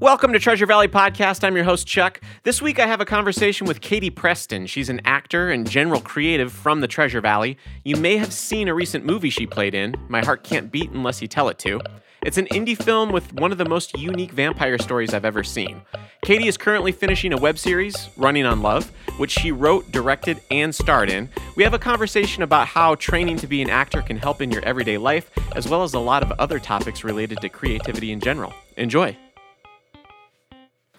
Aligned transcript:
Welcome 0.00 0.32
to 0.32 0.38
Treasure 0.38 0.64
Valley 0.64 0.86
Podcast. 0.86 1.42
I'm 1.42 1.56
your 1.56 1.64
host, 1.64 1.84
Chuck. 1.84 2.20
This 2.44 2.62
week 2.62 2.78
I 2.78 2.86
have 2.86 3.00
a 3.00 3.04
conversation 3.04 3.66
with 3.66 3.80
Katie 3.80 4.10
Preston. 4.10 4.68
She's 4.68 4.88
an 4.88 5.00
actor 5.04 5.50
and 5.50 5.68
general 5.68 6.00
creative 6.00 6.52
from 6.52 6.80
the 6.80 6.86
Treasure 6.86 7.20
Valley. 7.20 7.58
You 7.82 7.96
may 7.96 8.16
have 8.16 8.32
seen 8.32 8.68
a 8.68 8.74
recent 8.74 9.04
movie 9.04 9.28
she 9.28 9.44
played 9.44 9.74
in, 9.74 9.96
My 10.08 10.24
Heart 10.24 10.44
Can't 10.44 10.70
Beat 10.70 10.92
Unless 10.92 11.20
You 11.20 11.26
Tell 11.26 11.48
It 11.48 11.58
To. 11.58 11.80
It's 12.22 12.38
an 12.38 12.46
indie 12.46 12.80
film 12.80 13.10
with 13.10 13.32
one 13.32 13.50
of 13.50 13.58
the 13.58 13.64
most 13.64 13.98
unique 13.98 14.30
vampire 14.30 14.78
stories 14.78 15.12
I've 15.14 15.24
ever 15.24 15.42
seen. 15.42 15.82
Katie 16.22 16.46
is 16.46 16.56
currently 16.56 16.92
finishing 16.92 17.32
a 17.32 17.36
web 17.36 17.58
series, 17.58 18.08
Running 18.16 18.46
on 18.46 18.62
Love, 18.62 18.92
which 19.16 19.32
she 19.32 19.50
wrote, 19.50 19.90
directed, 19.90 20.40
and 20.52 20.72
starred 20.72 21.10
in. 21.10 21.28
We 21.56 21.64
have 21.64 21.74
a 21.74 21.78
conversation 21.78 22.44
about 22.44 22.68
how 22.68 22.94
training 22.94 23.38
to 23.38 23.48
be 23.48 23.62
an 23.62 23.70
actor 23.70 24.02
can 24.02 24.16
help 24.16 24.42
in 24.42 24.52
your 24.52 24.64
everyday 24.64 24.96
life, 24.98 25.28
as 25.56 25.68
well 25.68 25.82
as 25.82 25.94
a 25.94 25.98
lot 25.98 26.22
of 26.22 26.30
other 26.38 26.60
topics 26.60 27.02
related 27.02 27.40
to 27.40 27.48
creativity 27.48 28.12
in 28.12 28.20
general. 28.20 28.54
Enjoy. 28.76 29.16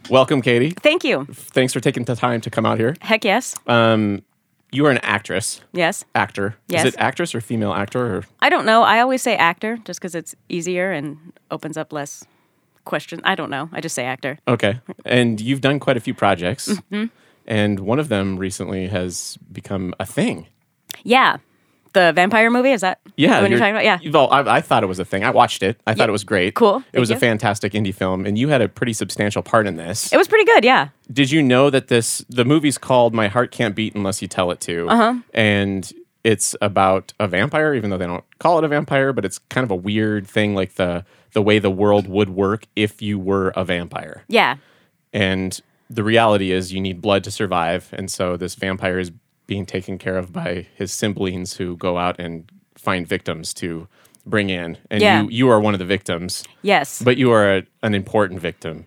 Welcome, 0.10 0.42
Katie. 0.42 0.72
Thank 0.72 1.04
you. 1.04 1.26
Thanks 1.32 1.74
for 1.74 1.80
taking 1.80 2.04
the 2.06 2.16
time 2.16 2.42
to 2.42 2.50
come 2.50 2.66
out 2.66 2.80
here. 2.80 2.96
Heck 3.02 3.24
yes. 3.24 3.56
Um, 3.68 4.24
you 4.72 4.86
are 4.86 4.92
an 4.92 4.98
actress, 5.00 5.62
Yes. 5.72 6.04
actor. 6.16 6.56
Yes. 6.68 6.86
Is 6.86 6.94
it 6.94 7.00
actress 7.00 7.34
or 7.36 7.42
female 7.42 7.74
actor? 7.74 8.18
Or 8.18 8.24
I 8.42 8.50
don't 8.50 8.66
know. 8.66 8.84
I 8.84 9.00
always 9.02 9.22
say 9.22 9.36
actor 9.36 9.78
just 9.86 10.00
because 10.00 10.16
it's 10.16 10.36
easier 10.48 10.92
and 10.92 11.18
opens 11.52 11.78
up 11.78 11.94
less 11.94 12.24
questions. 12.86 13.22
I 13.24 13.36
don't 13.36 13.50
know. 13.50 13.70
I 13.72 13.82
just 13.82 13.94
say 13.96 14.06
actor. 14.06 14.40
okay, 14.48 14.80
and 15.06 15.40
you've 15.40 15.62
done 15.62 15.80
quite 15.80 15.98
a 15.98 16.00
few 16.00 16.14
projects, 16.14 16.70
Mm-hmm. 16.70 17.06
and 17.46 17.80
one 17.80 18.00
of 18.00 18.10
them 18.10 18.38
recently 18.38 18.88
has 18.88 19.38
become 19.52 19.94
a 20.00 20.06
thing. 20.06 20.48
Yeah. 21.04 21.38
The 21.94 22.12
vampire 22.14 22.50
movie, 22.52 22.72
is 22.72 22.82
that 22.82 23.00
Yeah, 23.16 23.42
one 23.42 23.42
you're, 23.44 23.50
you're- 23.52 23.60
talking 23.60 23.74
about? 23.76 23.84
Yeah. 23.84 23.98
you've 24.02 24.16
I, 24.16 24.58
I 24.58 24.62
thought 24.62 24.84
it 24.84 24.88
was 24.88 25.00
a 25.00 25.06
thing. 25.06 25.24
I 25.24 25.32
watched 25.32 25.64
it. 25.64 25.80
I 25.88 25.94
thought 25.94 26.08
it 26.10 26.12
was 26.12 26.24
great. 26.24 26.54
Cool. 26.56 26.78
It 26.78 26.84
Thank 26.92 27.00
was 27.00 27.12
a 27.12 27.16
fantastic 27.18 27.74
indie 27.74 27.94
film, 27.94 28.26
and 28.26 28.38
you 28.38 28.50
had 28.50 28.62
a 28.62 28.70
pretty 28.70 28.94
substantial 28.94 29.42
part 29.42 29.66
in 29.68 29.76
this. 29.78 30.12
It 30.14 30.18
was 30.18 30.28
pretty 30.28 30.46
good. 30.46 30.64
Yeah. 30.64 30.90
Did 31.12 31.32
you 31.32 31.42
know 31.42 31.70
that 31.70 31.88
this 31.88 32.20
the 32.30 32.46
movie's 32.46 32.78
called 32.78 33.14
My 33.14 33.28
Heart 33.28 33.52
Can't 33.52 33.76
Beat 33.76 33.96
Unless 33.96 34.22
You 34.22 34.28
Tell 34.28 34.52
It 34.52 34.60
To? 34.62 34.88
Uh-huh. 34.88 35.16
And 35.34 35.92
it's 36.24 36.56
about 36.62 37.14
a 37.20 37.28
vampire, 37.28 37.74
even 37.74 37.90
though 37.90 37.98
they 37.98 38.06
don't 38.06 38.24
call 38.40 38.58
it 38.60 38.64
a 38.64 38.68
vampire, 38.68 39.14
but 39.14 39.24
it's 39.26 39.40
kind 39.50 39.64
of 39.64 39.72
a 39.72 39.76
weird 39.76 40.28
thing, 40.28 40.54
like 40.54 40.76
the 40.76 41.06
the 41.34 41.42
way 41.42 41.60
the 41.60 41.72
world 41.72 42.08
would 42.08 42.30
work 42.30 42.66
if 42.76 43.02
you 43.02 43.18
were 43.18 43.50
a 43.56 43.64
vampire. 43.64 44.24
Yeah. 44.28 44.58
And 45.14 45.60
the 45.90 46.04
reality 46.04 46.52
is 46.52 46.72
you 46.74 46.82
need 46.82 47.02
blood 47.02 47.24
to 47.24 47.32
survive, 47.32 47.90
and 47.94 48.12
so 48.12 48.38
this 48.38 48.56
vampire 48.56 49.00
is 49.00 49.12
being 49.50 49.66
taken 49.66 49.98
care 49.98 50.18
of 50.18 50.32
by 50.32 50.68
his 50.76 50.92
siblings 50.94 51.58
who 51.58 51.76
go 51.76 51.98
out 51.98 52.20
and 52.20 52.50
find 52.76 53.06
victims 53.08 53.54
to 53.56 53.88
bring 54.26 54.50
in. 54.50 54.78
And 54.92 55.02
Yeah. 55.02 55.24
you 55.24 55.30
you 55.30 55.50
are 55.50 55.60
one 55.60 55.74
of 55.74 55.80
the 55.80 55.86
victims, 55.98 56.44
Yes. 56.62 57.02
but 57.02 57.18
you 57.18 57.32
are 57.32 57.58
a, 57.58 57.64
an 57.84 57.94
important 57.96 58.40
victim 58.40 58.86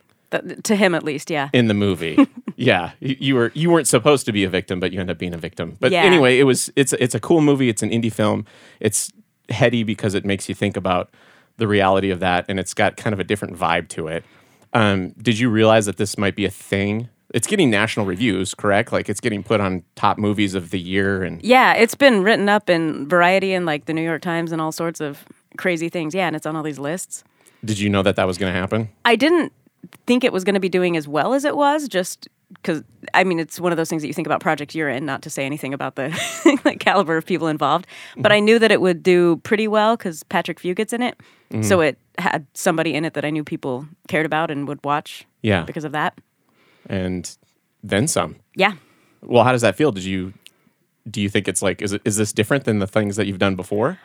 to 0.62 0.74
him, 0.76 0.94
at 0.94 1.02
least. 1.04 1.30
Yeah. 1.30 1.48
in 1.52 1.66
the 1.68 1.74
movie. 1.74 2.16
yeah, 2.56 2.92
you, 3.00 3.16
you 3.18 3.34
were 3.34 3.50
you 3.54 3.68
weren't 3.70 3.88
supposed 3.88 4.24
to 4.26 4.32
be 4.32 4.44
a 4.44 4.48
victim, 4.48 4.80
but 4.80 4.92
you 4.92 5.00
end 5.00 5.10
up 5.10 5.18
being 5.18 5.34
a 5.34 5.38
victim. 5.48 5.76
But 5.80 5.90
Yeah. 5.92 6.04
anyway, 6.04 6.38
it 6.38 6.44
was 6.44 6.70
it's 6.76 6.92
it's 6.94 7.14
a 7.14 7.20
cool 7.20 7.40
movie. 7.40 7.68
It's 7.68 7.82
an 7.82 7.90
indie 7.90 8.12
film. 8.12 8.46
It's 8.80 9.12
heady 9.50 9.82
because 9.84 10.14
it 10.14 10.24
makes 10.24 10.48
you 10.48 10.54
think 10.54 10.76
about 10.76 11.10
the 11.58 11.66
reality 11.66 12.10
of 12.10 12.20
that, 12.20 12.46
and 12.48 12.58
it's 12.60 12.72
got 12.74 12.96
kind 12.96 13.12
of 13.12 13.20
a 13.20 13.24
different 13.24 13.58
vibe 13.58 13.88
to 13.88 14.06
it. 14.08 14.24
Um, 14.72 15.10
did 15.20 15.38
you 15.38 15.50
realize 15.50 15.84
that 15.86 15.96
this 15.98 16.16
might 16.16 16.34
be 16.36 16.46
a 16.46 16.50
thing? 16.50 17.08
It's 17.32 17.46
getting 17.46 17.70
national 17.70 18.06
reviews, 18.06 18.54
correct? 18.54 18.92
Like 18.92 19.08
it's 19.08 19.20
getting 19.20 19.42
put 19.42 19.60
on 19.60 19.82
top 19.94 20.18
movies 20.18 20.54
of 20.54 20.70
the 20.70 20.78
year, 20.78 21.22
and 21.22 21.42
yeah. 21.42 21.74
It's 21.74 21.94
been 21.94 22.22
written 22.22 22.48
up 22.48 22.68
in 22.68 23.08
Variety 23.08 23.52
and 23.52 23.66
like 23.66 23.86
the 23.86 23.94
New 23.94 24.02
York 24.02 24.22
Times 24.22 24.52
and 24.52 24.60
all 24.60 24.72
sorts 24.72 25.00
of 25.00 25.24
crazy 25.56 25.88
things. 25.88 26.14
Yeah. 26.14 26.26
And 26.26 26.36
it's 26.36 26.46
on 26.46 26.56
all 26.56 26.62
these 26.62 26.78
lists. 26.78 27.24
did 27.64 27.78
you 27.78 27.88
know 27.88 28.02
that 28.02 28.16
that 28.16 28.26
was 28.26 28.38
going 28.38 28.52
to 28.52 28.58
happen? 28.58 28.88
I 29.04 29.16
didn't 29.16 29.52
think 30.06 30.24
it 30.24 30.32
was 30.32 30.44
going 30.44 30.54
to 30.54 30.60
be 30.60 30.68
doing 30.68 30.96
as 30.96 31.08
well 31.08 31.34
as 31.34 31.44
it 31.44 31.56
was, 31.56 31.88
just 31.88 32.28
because 32.54 32.82
I 33.14 33.24
mean 33.24 33.40
it's 33.40 33.58
one 33.58 33.72
of 33.72 33.78
those 33.78 33.88
things 33.88 34.02
that 34.02 34.08
you 34.08 34.14
think 34.14 34.26
about 34.26 34.40
projects 34.40 34.74
you're 34.74 34.88
in. 34.88 35.06
Not 35.06 35.22
to 35.22 35.30
say 35.30 35.46
anything 35.46 35.72
about 35.72 35.96
the 35.96 36.10
like, 36.64 36.80
caliber 36.80 37.16
of 37.16 37.26
people 37.26 37.48
involved, 37.48 37.86
but 38.16 38.30
I 38.30 38.36
mm-hmm. 38.36 38.44
knew 38.44 38.58
that 38.58 38.70
it 38.70 38.80
would 38.80 39.02
do 39.02 39.36
pretty 39.38 39.68
well 39.68 39.96
because 39.96 40.22
Patrick 40.24 40.60
Fugit's 40.60 40.92
in 40.92 41.02
it, 41.02 41.18
so 41.62 41.78
mm-hmm. 41.78 41.82
it 41.82 41.98
had 42.18 42.46
somebody 42.54 42.94
in 42.94 43.04
it 43.04 43.14
that 43.14 43.24
I 43.24 43.30
knew 43.30 43.42
people 43.42 43.86
cared 44.08 44.26
about 44.26 44.50
and 44.50 44.68
would 44.68 44.84
watch. 44.84 45.26
Yeah. 45.42 45.64
because 45.64 45.84
of 45.84 45.92
that. 45.92 46.18
And 46.88 47.36
then 47.82 48.06
some. 48.08 48.36
Yeah. 48.54 48.72
Well, 49.22 49.44
how 49.44 49.52
does 49.52 49.62
that 49.62 49.76
feel? 49.76 49.92
Did 49.92 50.04
you 50.04 50.32
do 51.10 51.20
you 51.20 51.28
think 51.28 51.48
it's 51.48 51.62
like 51.62 51.82
is 51.82 51.92
it 51.92 52.02
is 52.04 52.16
this 52.16 52.32
different 52.32 52.64
than 52.64 52.78
the 52.78 52.86
things 52.86 53.16
that 53.16 53.26
you've 53.26 53.38
done 53.38 53.56
before? 53.56 53.98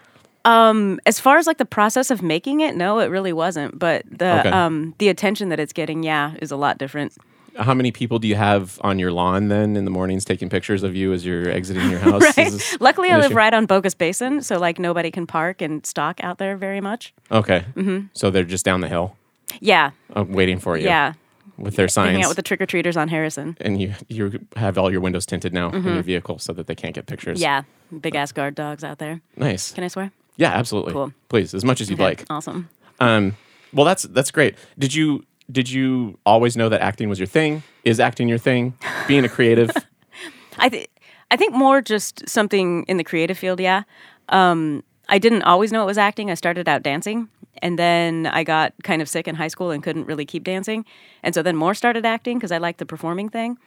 Um, 0.46 1.00
As 1.06 1.20
far 1.20 1.38
as 1.38 1.46
like 1.46 1.58
the 1.58 1.66
process 1.66 2.10
of 2.10 2.22
making 2.22 2.62
it, 2.62 2.76
no, 2.76 3.00
it 3.00 3.08
really 3.08 3.34
wasn't. 3.34 3.78
But 3.78 4.04
the 4.10 4.40
Okay. 4.40 4.50
um 4.50 4.94
the 4.98 5.10
attention 5.10 5.50
that 5.50 5.60
it's 5.60 5.74
getting, 5.74 6.04
yeah, 6.04 6.34
is 6.42 6.52
a 6.52 6.56
lot 6.58 6.78
different. 6.78 7.14
How 7.60 7.74
many 7.74 7.92
people 7.92 8.20
do 8.20 8.28
you 8.28 8.36
have 8.36 8.80
on 8.84 9.00
your 9.00 9.12
lawn 9.12 9.48
then 9.48 9.76
in 9.76 9.84
the 9.84 9.90
mornings 9.92 10.24
taking 10.24 10.48
pictures 10.48 10.84
of 10.84 10.96
you 10.96 11.12
as 11.12 11.26
you're 11.26 11.50
exiting 11.50 11.90
your 11.90 12.00
house? 12.00 12.24
Right. 12.38 12.78
Luckily, 12.80 13.10
I 13.10 13.18
live 13.18 13.34
right 13.34 13.52
on 13.54 13.66
Bogus 13.66 13.96
Basin, 13.96 14.44
so 14.44 14.60
like 14.60 14.78
nobody 14.78 15.10
can 15.10 15.26
park 15.26 15.62
and 15.64 15.84
stock 15.84 16.24
out 16.24 16.38
there 16.38 16.56
very 16.56 16.82
much. 16.82 17.14
Okay. 17.32 17.66
Mm-hmm. 17.76 18.08
So 18.14 18.30
they're 18.30 18.44
just 18.44 18.64
down 18.64 18.82
the 18.82 18.88
hill 18.88 19.16
Yeah, 19.60 19.90
uh, 20.16 20.24
waiting 20.28 20.60
for 20.60 20.78
you 20.78 20.86
yeah. 20.86 21.14
With 21.58 21.76
their 21.76 21.88
Hanging 21.88 22.16
signs. 22.16 22.26
out 22.26 22.30
with 22.30 22.36
the 22.38 22.44
trick 22.44 22.62
or 22.62 22.66
treaters 22.66 22.96
on 22.98 23.08
Harrison. 23.08 23.58
and 23.62 23.82
you 23.82 23.94
you 24.08 24.46
have 24.56 24.78
all 24.78 24.92
your 24.92 25.02
windows 25.02 25.26
tinted 25.26 25.54
now 25.54 25.70
in 25.70 25.84
your 25.84 26.04
vehicle 26.04 26.40
so 26.40 26.54
that 26.54 26.68
they 26.68 26.76
can't 26.76 26.94
get 26.96 27.06
pictures. 27.06 27.40
Mm-hmm. 27.40 27.96
Yeah, 27.96 28.00
big 28.00 28.16
ass 28.16 28.32
guard 28.32 28.56
dogs 28.56 28.84
out 28.84 29.00
there. 29.00 29.22
Nice. 29.36 29.72
Can 29.72 29.84
I 29.84 29.88
swear? 29.88 30.12
Yeah, 30.38 30.52
absolutely. 30.52 30.94
Cool. 30.94 31.14
Please, 31.30 31.54
as 31.54 31.66
much 31.66 31.82
as 31.82 31.90
you'd 31.90 32.00
like. 32.00 32.26
Awesome. 32.30 32.70
Um, 33.00 33.36
well, 33.74 33.86
that's 33.86 34.04
that's 34.04 34.32
great. 34.32 34.56
Did 34.78 34.94
you 34.94 35.24
did 35.52 35.70
you 35.70 36.18
always 36.26 36.56
know 36.58 36.70
that 36.70 36.82
acting 36.82 37.10
was 37.10 37.20
your 37.20 37.28
thing? 37.28 37.64
Is 37.84 38.00
acting 38.00 38.28
your 38.30 38.38
thing? 38.38 38.74
Being 39.08 39.26
a 39.26 39.30
creative? 39.30 39.72
I 40.60 40.70
think 40.70 40.90
I 41.32 41.36
think 41.38 41.54
more 41.54 41.82
just 41.82 42.28
something 42.30 42.84
in 42.88 42.98
the 42.98 43.04
creative 43.04 43.38
field. 43.38 43.60
Yeah. 43.60 43.84
Um, 44.30 44.84
I 45.10 45.20
didn't 45.20 45.44
always 45.44 45.72
know 45.72 45.84
it 45.84 45.86
was 45.86 45.98
acting. 45.98 46.30
I 46.30 46.34
started 46.34 46.68
out 46.68 46.84
dancing, 46.84 47.30
and 47.62 47.78
then 47.78 48.28
I 48.28 48.44
got 48.44 48.74
kind 48.84 49.02
of 49.02 49.10
sick 49.10 49.28
in 49.28 49.36
high 49.36 49.48
school 49.48 49.72
and 49.72 49.84
couldn't 49.84 50.06
really 50.06 50.26
keep 50.26 50.44
dancing, 50.44 50.86
and 51.24 51.34
so 51.34 51.42
then 51.42 51.56
more 51.56 51.74
started 51.74 52.06
acting 52.06 52.38
because 52.38 52.52
I 52.52 52.58
liked 52.58 52.80
the 52.80 52.86
performing 52.86 53.30
thing. 53.30 53.58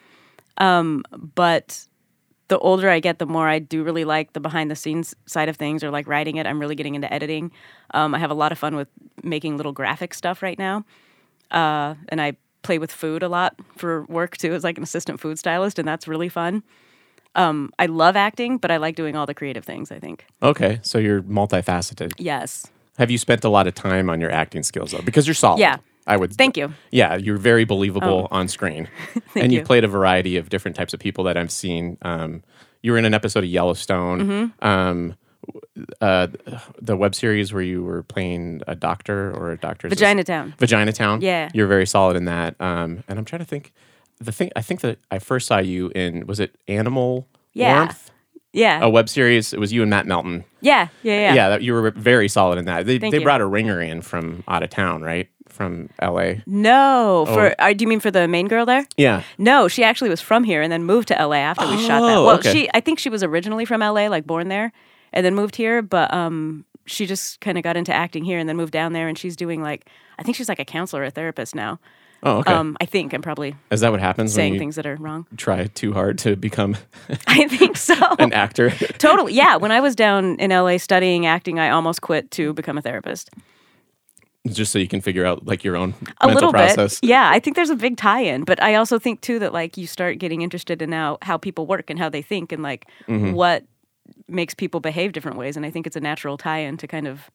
Um, 0.58 1.04
but 1.12 1.86
the 2.48 2.58
older 2.58 2.90
I 2.90 2.98
get, 2.98 3.18
the 3.20 3.26
more 3.26 3.48
I 3.48 3.60
do 3.60 3.84
really 3.84 4.04
like 4.04 4.32
the 4.32 4.40
behind 4.40 4.70
the 4.70 4.76
scenes 4.76 5.14
side 5.26 5.48
of 5.48 5.56
things 5.56 5.84
or 5.84 5.90
like 5.90 6.08
writing 6.08 6.36
it. 6.36 6.46
I'm 6.46 6.60
really 6.60 6.74
getting 6.74 6.96
into 6.96 7.10
editing. 7.12 7.52
Um, 7.94 8.12
I 8.14 8.18
have 8.18 8.30
a 8.30 8.34
lot 8.34 8.50
of 8.50 8.58
fun 8.58 8.74
with 8.74 8.88
making 9.22 9.56
little 9.56 9.72
graphic 9.72 10.12
stuff 10.12 10.42
right 10.42 10.58
now. 10.58 10.84
Uh, 11.52 11.94
and 12.08 12.20
I 12.20 12.36
play 12.62 12.78
with 12.78 12.90
food 12.90 13.22
a 13.22 13.28
lot 13.28 13.54
for 13.76 14.04
work 14.06 14.36
too, 14.36 14.52
as 14.52 14.64
like 14.64 14.76
an 14.78 14.82
assistant 14.82 15.20
food 15.20 15.38
stylist, 15.38 15.78
and 15.78 15.86
that's 15.86 16.08
really 16.08 16.28
fun. 16.28 16.62
Um, 17.36 17.72
I 17.78 17.86
love 17.86 18.16
acting, 18.16 18.58
but 18.58 18.72
I 18.72 18.78
like 18.78 18.96
doing 18.96 19.14
all 19.14 19.26
the 19.26 19.34
creative 19.34 19.64
things, 19.64 19.92
I 19.92 20.00
think. 20.00 20.26
Okay, 20.42 20.80
so 20.82 20.98
you're 20.98 21.22
multifaceted. 21.22 22.12
Yes. 22.18 22.66
Have 23.00 23.10
you 23.10 23.16
spent 23.16 23.44
a 23.44 23.48
lot 23.48 23.66
of 23.66 23.74
time 23.74 24.10
on 24.10 24.20
your 24.20 24.30
acting 24.30 24.62
skills 24.62 24.92
though? 24.92 25.00
Because 25.00 25.26
you're 25.26 25.32
solid. 25.32 25.58
Yeah. 25.58 25.78
I 26.06 26.18
would 26.18 26.34
Thank 26.34 26.58
you. 26.58 26.74
Yeah, 26.90 27.16
you're 27.16 27.38
very 27.38 27.64
believable 27.64 28.28
on 28.30 28.46
screen. 28.46 28.88
and 29.34 29.52
you 29.52 29.60
you. 29.60 29.64
played 29.64 29.84
a 29.84 29.88
variety 29.88 30.36
of 30.36 30.50
different 30.50 30.76
types 30.76 30.92
of 30.92 31.00
people 31.00 31.24
that 31.24 31.38
I've 31.38 31.50
seen. 31.50 31.96
Um, 32.02 32.42
you 32.82 32.92
were 32.92 32.98
in 32.98 33.06
an 33.06 33.14
episode 33.14 33.42
of 33.42 33.48
Yellowstone. 33.48 34.20
Mm-hmm. 34.20 34.66
Um, 34.66 35.14
uh, 36.02 36.26
the 36.78 36.94
web 36.94 37.14
series 37.14 37.54
where 37.54 37.62
you 37.62 37.82
were 37.82 38.02
playing 38.02 38.60
a 38.66 38.74
doctor 38.74 39.32
or 39.34 39.50
a 39.52 39.56
doctor's 39.56 39.88
Vagina 39.90 40.22
Town. 40.22 40.54
Vagina 40.58 40.92
Town. 40.92 41.22
Yeah. 41.22 41.48
You're 41.54 41.68
very 41.68 41.86
solid 41.86 42.16
in 42.16 42.26
that. 42.26 42.54
Um, 42.60 43.02
and 43.08 43.18
I'm 43.18 43.24
trying 43.24 43.40
to 43.40 43.46
think 43.46 43.72
the 44.20 44.32
thing 44.32 44.50
I 44.54 44.60
think 44.60 44.80
that 44.82 44.98
I 45.10 45.18
first 45.20 45.46
saw 45.46 45.58
you 45.58 45.88
in 45.94 46.26
was 46.26 46.38
it 46.38 46.54
Animal 46.68 47.26
Yeah. 47.54 47.76
Warmth? 47.76 48.10
Yeah. 48.52 48.80
A 48.82 48.88
web 48.88 49.08
series. 49.08 49.52
It 49.52 49.60
was 49.60 49.72
you 49.72 49.82
and 49.82 49.90
Matt 49.90 50.06
Melton. 50.06 50.44
yeah. 50.60 50.88
Yeah. 51.02 51.20
Yeah. 51.20 51.34
Yeah, 51.34 51.48
that, 51.50 51.62
you 51.62 51.72
were 51.72 51.90
very 51.92 52.28
solid 52.28 52.58
in 52.58 52.64
that. 52.66 52.86
They, 52.86 52.98
Thank 52.98 53.12
they 53.12 53.18
you. 53.18 53.24
brought 53.24 53.40
a 53.40 53.46
ringer 53.46 53.80
in 53.80 54.02
from 54.02 54.42
out 54.48 54.62
of 54.62 54.70
town, 54.70 55.02
right? 55.02 55.28
From 55.48 55.88
LA. 56.02 56.34
No. 56.46 57.24
Oh. 57.28 57.34
For 57.34 57.54
uh, 57.60 57.72
do 57.72 57.82
you 57.84 57.88
mean 57.88 58.00
for 58.00 58.10
the 58.10 58.26
main 58.28 58.48
girl 58.48 58.64
there? 58.66 58.86
Yeah. 58.96 59.22
No, 59.38 59.68
she 59.68 59.84
actually 59.84 60.10
was 60.10 60.20
from 60.20 60.44
here 60.44 60.62
and 60.62 60.72
then 60.72 60.84
moved 60.84 61.08
to 61.08 61.14
LA 61.14 61.36
after 61.36 61.66
we 61.68 61.76
shot 61.78 62.00
that. 62.00 62.16
Oh, 62.16 62.24
Well, 62.26 62.38
okay. 62.38 62.52
she 62.52 62.68
I 62.74 62.80
think 62.80 62.98
she 62.98 63.08
was 63.10 63.22
originally 63.22 63.64
from 63.64 63.80
LA, 63.80 64.06
like 64.08 64.26
born 64.26 64.48
there, 64.48 64.72
and 65.12 65.24
then 65.24 65.34
moved 65.34 65.56
here, 65.56 65.82
but 65.82 66.12
um 66.14 66.64
she 66.86 67.06
just 67.06 67.40
kind 67.40 67.56
of 67.58 67.62
got 67.62 67.76
into 67.76 67.92
acting 67.94 68.24
here 68.24 68.38
and 68.38 68.48
then 68.48 68.56
moved 68.56 68.72
down 68.72 68.92
there 68.94 69.06
and 69.06 69.16
she's 69.18 69.36
doing 69.36 69.62
like 69.62 69.88
I 70.18 70.22
think 70.22 70.36
she's 70.36 70.48
like 70.48 70.58
a 70.60 70.64
counselor, 70.64 71.04
a 71.04 71.10
therapist 71.10 71.54
now. 71.54 71.78
Oh, 72.22 72.38
okay. 72.38 72.52
Um 72.52 72.76
I 72.80 72.84
think 72.86 73.12
I'm 73.14 73.22
probably 73.22 73.54
Is 73.70 73.80
that 73.80 73.90
what 73.90 74.00
happens 74.00 74.34
saying 74.34 74.58
things 74.58 74.76
that 74.76 74.86
are 74.86 74.96
wrong. 74.96 75.26
try 75.36 75.66
too 75.68 75.92
hard 75.92 76.18
to 76.18 76.36
become 76.36 76.76
I 77.26 77.48
think 77.48 77.76
so. 77.76 77.94
an 78.18 78.32
actor? 78.32 78.70
totally. 78.98 79.32
Yeah, 79.34 79.56
when 79.56 79.72
I 79.72 79.80
was 79.80 79.94
down 79.96 80.36
in 80.38 80.50
LA 80.50 80.76
studying 80.78 81.26
acting, 81.26 81.58
I 81.58 81.70
almost 81.70 82.00
quit 82.02 82.30
to 82.32 82.52
become 82.52 82.76
a 82.78 82.82
therapist. 82.82 83.30
Just 84.48 84.72
so 84.72 84.78
you 84.78 84.88
can 84.88 85.02
figure 85.02 85.26
out 85.26 85.44
like 85.46 85.64
your 85.64 85.76
own 85.76 85.92
a 86.20 86.26
mental 86.26 86.34
little 86.48 86.52
process. 86.52 87.00
bit 87.00 87.08
yeah 87.10 87.28
i 87.30 87.38
think 87.38 87.56
there's 87.56 87.68
a 87.68 87.76
big 87.76 87.98
tie-in 87.98 88.44
but 88.44 88.60
i 88.62 88.74
also 88.74 88.98
think 88.98 89.20
too 89.20 89.38
that 89.38 89.52
like 89.52 89.76
you 89.76 89.86
start 89.86 90.18
getting 90.18 90.40
interested 90.40 90.80
in 90.80 90.92
how 90.92 91.18
how 91.20 91.36
people 91.36 91.66
work 91.66 91.90
and 91.90 91.98
how 91.98 92.08
they 92.08 92.22
think 92.22 92.50
and 92.50 92.62
like 92.62 92.86
Mm-hmm. 93.06 93.32
what 93.32 93.64
makes 94.28 94.54
people 94.54 94.80
behave 94.80 95.12
different 95.12 95.36
ways 95.36 95.58
and 95.58 95.66
i 95.66 95.70
think 95.70 95.86
it's 95.86 95.94
a 95.96 96.00
natural 96.00 96.38
tie-in 96.38 96.78
to 96.78 96.86
kind 96.86 97.06
of 97.06 97.30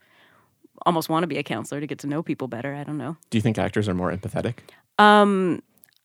almost 0.86 1.10
want 1.10 1.24
to 1.24 1.28
be 1.28 1.38
a 1.38 1.44
counselor 1.44 1.80
to 1.80 1.88
get 1.88 2.00
to 2.00 2.08
know 2.08 2.22
people 2.24 2.48
better 2.48 2.74
i 2.76 2.84
don't 2.84 2.98
know 2.98 3.18
Do 3.30 3.38
you 3.38 3.42
think 3.42 3.58
actors 3.58 3.88
are 3.90 3.94
more 3.94 4.12
empathetic? 4.12 4.56
Um, 4.98 5.62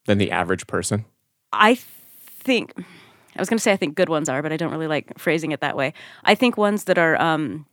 than 0.07 0.19
the 0.19 0.31
average 0.33 0.67
person. 0.67 1.05
I 1.53 1.77
think 1.77 2.73
I 2.77 3.41
was 3.41 3.49
going 3.49 3.59
to 3.59 3.63
say 3.63 3.73
I 3.73 3.77
think 3.77 3.95
good 3.95 4.09
ones 4.09 4.29
are, 4.29 4.43
but 4.43 4.53
I 4.53 4.57
don't 4.57 4.73
really 4.73 4.89
like 4.89 5.17
phrasing 5.19 5.53
it 5.53 5.61
that 5.61 5.77
way. 5.77 5.93
I 6.25 6.35
think 6.35 6.57
ones 6.57 6.85
that 6.85 6.99
are 6.99 7.21
um, 7.21 7.67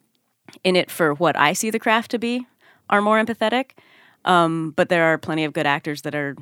in 0.63 0.75
it 0.75 0.91
for 0.91 1.13
what 1.15 1.35
I 1.35 1.53
see 1.53 1.69
the 1.71 1.79
craft 1.79 2.11
to 2.11 2.19
be 2.19 2.45
are 2.89 3.01
more 3.01 3.21
empathetic. 3.23 3.71
Um, 4.25 4.73
but 4.75 4.89
there 4.89 5.05
are 5.05 5.17
plenty 5.17 5.45
of 5.45 5.53
good 5.53 5.65
actors 5.65 6.03
that 6.03 6.13
are 6.13 6.35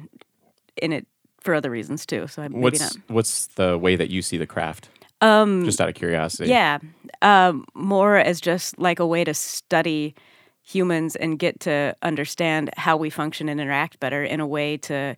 in 0.82 0.92
it 0.92 1.08
for 1.40 1.54
other 1.54 1.70
reasons 1.70 2.06
too. 2.06 2.28
So 2.28 2.42
maybe 2.42 2.56
what's 2.56 2.80
not. 2.80 2.98
what's 3.08 3.48
the 3.56 3.78
way 3.78 3.96
that 3.96 4.10
you 4.10 4.22
see 4.22 4.38
the 4.38 4.48
craft? 4.48 4.90
Um, 5.22 5.64
just 5.64 5.80
out 5.80 5.88
of 5.88 5.96
curiosity. 5.96 6.50
Yeah, 6.50 6.80
um, 7.22 7.66
more 7.74 8.18
as 8.18 8.42
just 8.42 8.78
like 8.78 9.00
a 9.00 9.08
way 9.08 9.24
to 9.24 9.34
study 9.34 10.16
humans 10.66 11.16
and 11.16 11.40
get 11.40 11.60
to 11.62 11.96
understand 12.02 12.72
how 12.76 12.98
we 12.98 13.10
function 13.10 13.48
and 13.48 13.62
interact 13.62 14.00
better 14.00 14.24
in 14.24 14.40
a 14.40 14.48
way 14.48 14.76
to 14.76 15.16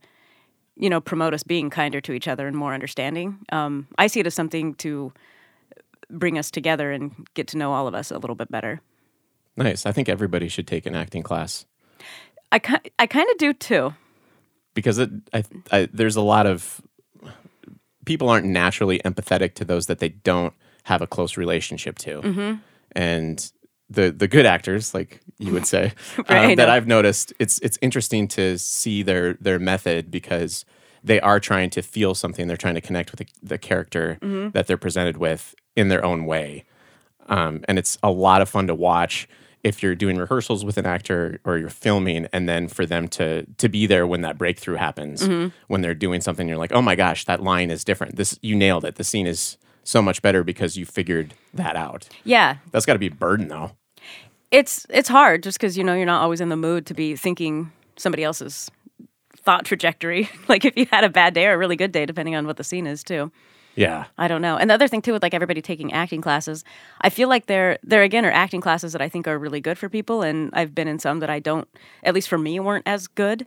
you 0.75 0.89
know 0.89 1.01
promote 1.01 1.33
us 1.33 1.41
being 1.41 1.69
kinder 1.69 2.01
to 2.01 2.11
each 2.11 2.27
other 2.27 2.47
and 2.47 2.55
more 2.55 2.73
understanding. 2.73 3.39
Um, 3.51 3.87
i 3.97 4.07
see 4.07 4.19
it 4.19 4.27
as 4.27 4.35
something 4.35 4.75
to 4.75 5.11
bring 6.09 6.37
us 6.37 6.51
together 6.51 6.91
and 6.91 7.27
get 7.33 7.47
to 7.47 7.57
know 7.57 7.73
all 7.73 7.87
of 7.87 7.95
us 7.95 8.11
a 8.11 8.17
little 8.17 8.35
bit 8.35 8.51
better. 8.51 8.81
Nice. 9.55 9.85
I 9.85 9.91
think 9.91 10.07
everybody 10.07 10.47
should 10.47 10.67
take 10.67 10.85
an 10.85 10.95
acting 10.95 11.23
class. 11.23 11.65
I, 12.51 12.61
I 12.99 13.07
kind 13.07 13.27
of 13.29 13.37
do 13.37 13.53
too. 13.53 13.93
Because 14.73 14.99
it, 14.99 15.09
I, 15.33 15.43
I, 15.71 15.89
there's 15.91 16.15
a 16.15 16.21
lot 16.21 16.45
of 16.45 16.81
people 18.05 18.29
aren't 18.29 18.45
naturally 18.45 18.99
empathetic 18.99 19.55
to 19.55 19.65
those 19.65 19.87
that 19.87 19.99
they 19.99 20.09
don't 20.09 20.53
have 20.83 21.01
a 21.01 21.07
close 21.07 21.35
relationship 21.35 21.97
to. 21.99 22.21
Mm-hmm. 22.21 22.55
and 22.93 23.51
the 23.89 24.11
the 24.11 24.27
good 24.27 24.45
actors, 24.45 24.93
like 24.93 25.21
you 25.39 25.53
would 25.53 25.67
say, 25.67 25.93
right, 26.29 26.51
um, 26.51 26.55
that 26.55 26.69
I've 26.69 26.87
noticed, 26.87 27.33
it's 27.39 27.59
it's 27.59 27.77
interesting 27.81 28.27
to 28.29 28.57
see 28.57 29.03
their 29.03 29.33
their 29.33 29.59
method 29.59 30.11
because 30.11 30.65
they 31.03 31.19
are 31.21 31.39
trying 31.39 31.69
to 31.71 31.81
feel 31.81 32.15
something. 32.15 32.47
They're 32.47 32.57
trying 32.57 32.75
to 32.75 32.81
connect 32.81 33.11
with 33.11 33.19
the, 33.19 33.27
the 33.41 33.57
character 33.57 34.17
mm-hmm. 34.21 34.49
that 34.51 34.67
they're 34.67 34.77
presented 34.77 35.17
with 35.17 35.55
in 35.75 35.89
their 35.89 36.03
own 36.03 36.25
way, 36.25 36.65
um, 37.27 37.63
and 37.67 37.77
it's 37.77 37.97
a 38.03 38.11
lot 38.11 38.41
of 38.41 38.49
fun 38.49 38.67
to 38.67 38.75
watch 38.75 39.27
if 39.63 39.81
you're 39.83 39.95
doing 39.95 40.17
rehearsals 40.17 40.63
with 40.63 40.77
an 40.77 40.85
actor 40.85 41.41
or 41.43 41.57
you're 41.57 41.69
filming 41.69 42.27
and 42.31 42.47
then 42.47 42.67
for 42.67 42.85
them 42.85 43.07
to 43.07 43.45
to 43.57 43.67
be 43.67 43.85
there 43.85 44.05
when 44.05 44.21
that 44.21 44.37
breakthrough 44.37 44.75
happens 44.75 45.23
mm-hmm. 45.23 45.49
when 45.67 45.81
they're 45.81 45.95
doing 45.95 46.21
something 46.21 46.47
you're 46.47 46.57
like 46.57 46.71
oh 46.71 46.81
my 46.81 46.95
gosh 46.95 47.25
that 47.25 47.41
line 47.41 47.71
is 47.71 47.83
different 47.83 48.15
this 48.17 48.37
you 48.43 48.55
nailed 48.55 48.85
it 48.85 48.95
the 48.95 49.03
scene 49.03 49.25
is 49.25 49.57
so 49.87 50.01
much 50.01 50.21
better 50.21 50.43
because 50.43 50.77
you 50.77 50.85
figured 50.85 51.33
that 51.53 51.75
out. 51.75 52.09
Yeah. 52.25 52.57
That's 52.71 52.85
got 52.85 52.93
to 52.93 52.99
be 52.99 53.07
a 53.07 53.11
burden 53.11 53.47
though. 53.47 53.71
It's 54.51 54.85
it's 54.89 55.09
hard 55.09 55.43
just 55.43 55.59
cuz 55.59 55.77
you 55.77 55.83
know 55.83 55.93
you're 55.93 56.05
not 56.05 56.21
always 56.21 56.41
in 56.41 56.49
the 56.49 56.55
mood 56.55 56.85
to 56.87 56.93
be 56.93 57.15
thinking 57.15 57.71
somebody 57.97 58.23
else's 58.23 58.71
thought 59.37 59.65
trajectory. 59.65 60.29
like 60.47 60.65
if 60.65 60.75
you 60.77 60.85
had 60.91 61.03
a 61.03 61.09
bad 61.09 61.33
day 61.33 61.47
or 61.47 61.53
a 61.53 61.57
really 61.57 61.75
good 61.75 61.91
day 61.91 62.05
depending 62.05 62.35
on 62.35 62.47
what 62.47 62.57
the 62.57 62.63
scene 62.63 62.87
is 62.87 63.03
too. 63.03 63.31
Yeah. 63.75 64.05
I 64.17 64.27
don't 64.27 64.41
know. 64.41 64.57
And 64.57 64.69
the 64.69 64.73
other 64.73 64.87
thing 64.87 65.01
too 65.03 65.13
with 65.13 65.21
like 65.21 65.35
everybody 65.35 65.61
taking 65.61 65.93
acting 65.93 66.19
classes, 66.21 66.63
I 67.01 67.09
feel 67.09 67.29
like 67.29 67.45
there 67.45 67.77
there 67.83 68.03
again 68.03 68.25
are 68.25 68.31
acting 68.31 68.61
classes 68.61 68.93
that 68.93 69.01
I 69.01 69.09
think 69.09 69.27
are 69.27 69.37
really 69.37 69.61
good 69.61 69.77
for 69.77 69.89
people 69.89 70.21
and 70.21 70.49
I've 70.53 70.73
been 70.73 70.87
in 70.87 70.99
some 70.99 71.19
that 71.19 71.29
I 71.29 71.39
don't 71.39 71.67
at 72.03 72.13
least 72.13 72.27
for 72.27 72.37
me 72.37 72.59
weren't 72.59 72.87
as 72.87 73.07
good. 73.07 73.45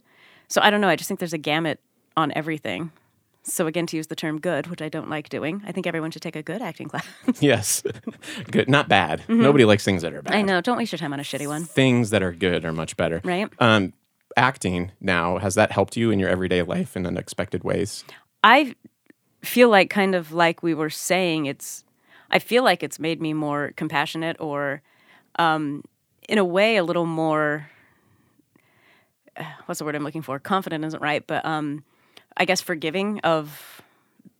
So 0.49 0.61
I 0.62 0.70
don't 0.70 0.81
know, 0.81 0.88
I 0.88 0.97
just 0.97 1.08
think 1.08 1.20
there's 1.20 1.32
a 1.32 1.38
gamut 1.38 1.81
on 2.17 2.32
everything. 2.35 2.93
So 3.42 3.66
again, 3.66 3.87
to 3.87 3.96
use 3.96 4.08
the 4.08 4.16
term 4.16 4.38
"good," 4.38 4.66
which 4.66 4.82
I 4.82 4.88
don't 4.88 5.08
like 5.08 5.28
doing, 5.28 5.62
I 5.66 5.72
think 5.72 5.87
everyone 5.87 6.10
should 6.10 6.22
take 6.22 6.37
a 6.37 6.42
good 6.42 6.60
acting 6.60 6.88
class. 6.90 7.06
yes, 7.40 7.82
good, 8.50 8.69
not 8.69 8.88
bad. 8.88 9.20
Mm-hmm. 9.20 9.42
Nobody 9.42 9.64
likes 9.64 9.84
things 9.84 10.02
that 10.02 10.12
are 10.12 10.22
bad. 10.22 10.34
I 10.34 10.42
know. 10.42 10.60
Don't 10.60 10.76
waste 10.76 10.92
your 10.92 10.98
time 10.98 11.12
on 11.12 11.20
a 11.20 11.22
shitty 11.22 11.46
one. 11.46 11.64
Things 11.64 12.10
that 12.10 12.22
are 12.22 12.32
good 12.32 12.64
are 12.64 12.72
much 12.72 12.96
better. 12.96 13.20
Right. 13.25 13.50
Um, 13.58 13.92
acting 14.37 14.92
now 15.00 15.38
has 15.38 15.54
that 15.56 15.72
helped 15.72 15.96
you 15.96 16.10
in 16.10 16.19
your 16.19 16.28
everyday 16.28 16.62
life 16.62 16.96
in 16.96 17.06
unexpected 17.06 17.64
ways? 17.64 18.04
I 18.44 18.75
feel 19.42 19.69
like 19.70 19.90
kind 19.90 20.14
of 20.14 20.32
like 20.32 20.62
we 20.62 20.75
were 20.75 20.90
saying, 20.90 21.46
it's. 21.46 21.84
I 22.31 22.38
feel 22.38 22.62
like 22.62 22.82
it's 22.84 23.00
made 23.00 23.20
me 23.20 23.32
more 23.32 23.72
compassionate, 23.75 24.37
or, 24.38 24.82
um, 25.37 25.82
in 26.28 26.38
a 26.38 26.44
way, 26.44 26.76
a 26.76 26.84
little 26.84 27.06
more. 27.06 27.69
what's 29.66 29.78
the 29.78 29.84
word 29.84 29.94
I'm 29.96 30.04
looking 30.04 30.22
for? 30.22 30.38
Confident 30.38 30.84
isn't 30.84 31.02
right, 31.02 31.26
but 31.26 31.44
um 31.46 31.84
I 32.37 32.44
guess, 32.44 32.61
forgiving 32.61 33.21
of 33.21 33.82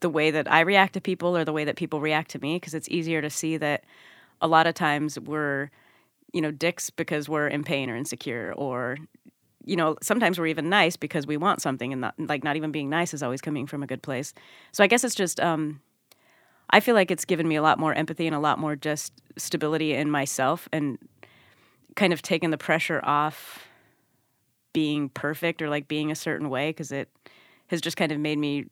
the 0.01 0.09
way 0.09 0.31
that 0.31 0.51
I 0.51 0.61
react 0.61 0.95
to 0.95 1.01
people 1.01 1.37
or 1.37 1.45
the 1.45 1.53
way 1.53 1.65
that 1.65 1.77
people 1.77 2.01
react 2.01 2.31
to 2.33 2.39
me 2.41 2.57
because 2.57 2.75
it's 2.75 2.89
easier 2.89 3.21
to 3.21 3.31
see 3.31 3.57
that 3.59 3.85
a 4.41 4.49
lot 4.49 4.67
of 4.67 4.75
times 4.75 5.19
we're, 5.19 5.71
you 6.33 6.41
know, 6.41 6.51
dicks 6.51 6.91
because 6.91 7.29
we're 7.29 7.49
in 7.49 7.65
pain 7.65 7.91
or 7.91 7.97
insecure 7.97 8.55
or 8.57 8.97
you 9.65 9.77
know, 9.77 9.95
sometimes 10.03 10.39
we're 10.39 10.47
even 10.47 10.71
nice 10.71 10.97
because 10.97 11.27
we 11.27 11.37
want 11.37 11.61
something 11.61 11.93
and 11.93 12.01
not, 12.01 12.15
like 12.19 12.43
not 12.43 12.57
even 12.57 12.73
being 12.73 12.89
nice 12.89 13.13
is 13.13 13.23
always 13.23 13.43
coming 13.43 13.67
from 13.67 13.83
a 13.83 13.87
good 13.87 14.03
place. 14.03 14.33
So 14.73 14.83
I 14.83 14.87
guess 14.87 15.05
it's 15.05 15.15
just 15.15 15.39
um 15.39 15.81
I 16.71 16.81
feel 16.81 16.95
like 16.95 17.11
it's 17.11 17.25
given 17.25 17.47
me 17.49 17.57
a 17.57 17.63
lot 17.63 17.79
more 17.79 17.93
empathy 17.93 18.27
and 18.27 18.35
a 18.35 18.39
lot 18.41 18.59
more 18.59 18.77
just 18.77 19.13
stability 19.37 19.93
in 19.93 20.11
myself 20.11 20.69
and 20.73 20.99
kind 21.97 22.13
of 22.13 22.23
taken 22.23 22.51
the 22.51 22.59
pressure 22.59 23.01
off 23.05 23.67
being 24.73 25.09
perfect 25.09 25.61
or 25.61 25.69
like 25.69 25.89
being 25.89 26.11
a 26.11 26.15
certain 26.15 26.49
way 26.49 26.71
because 26.71 26.93
it 26.93 27.09
has 27.71 27.81
just 27.81 27.97
kind 27.97 28.11
of 28.13 28.19
made 28.19 28.39
me 28.39 28.67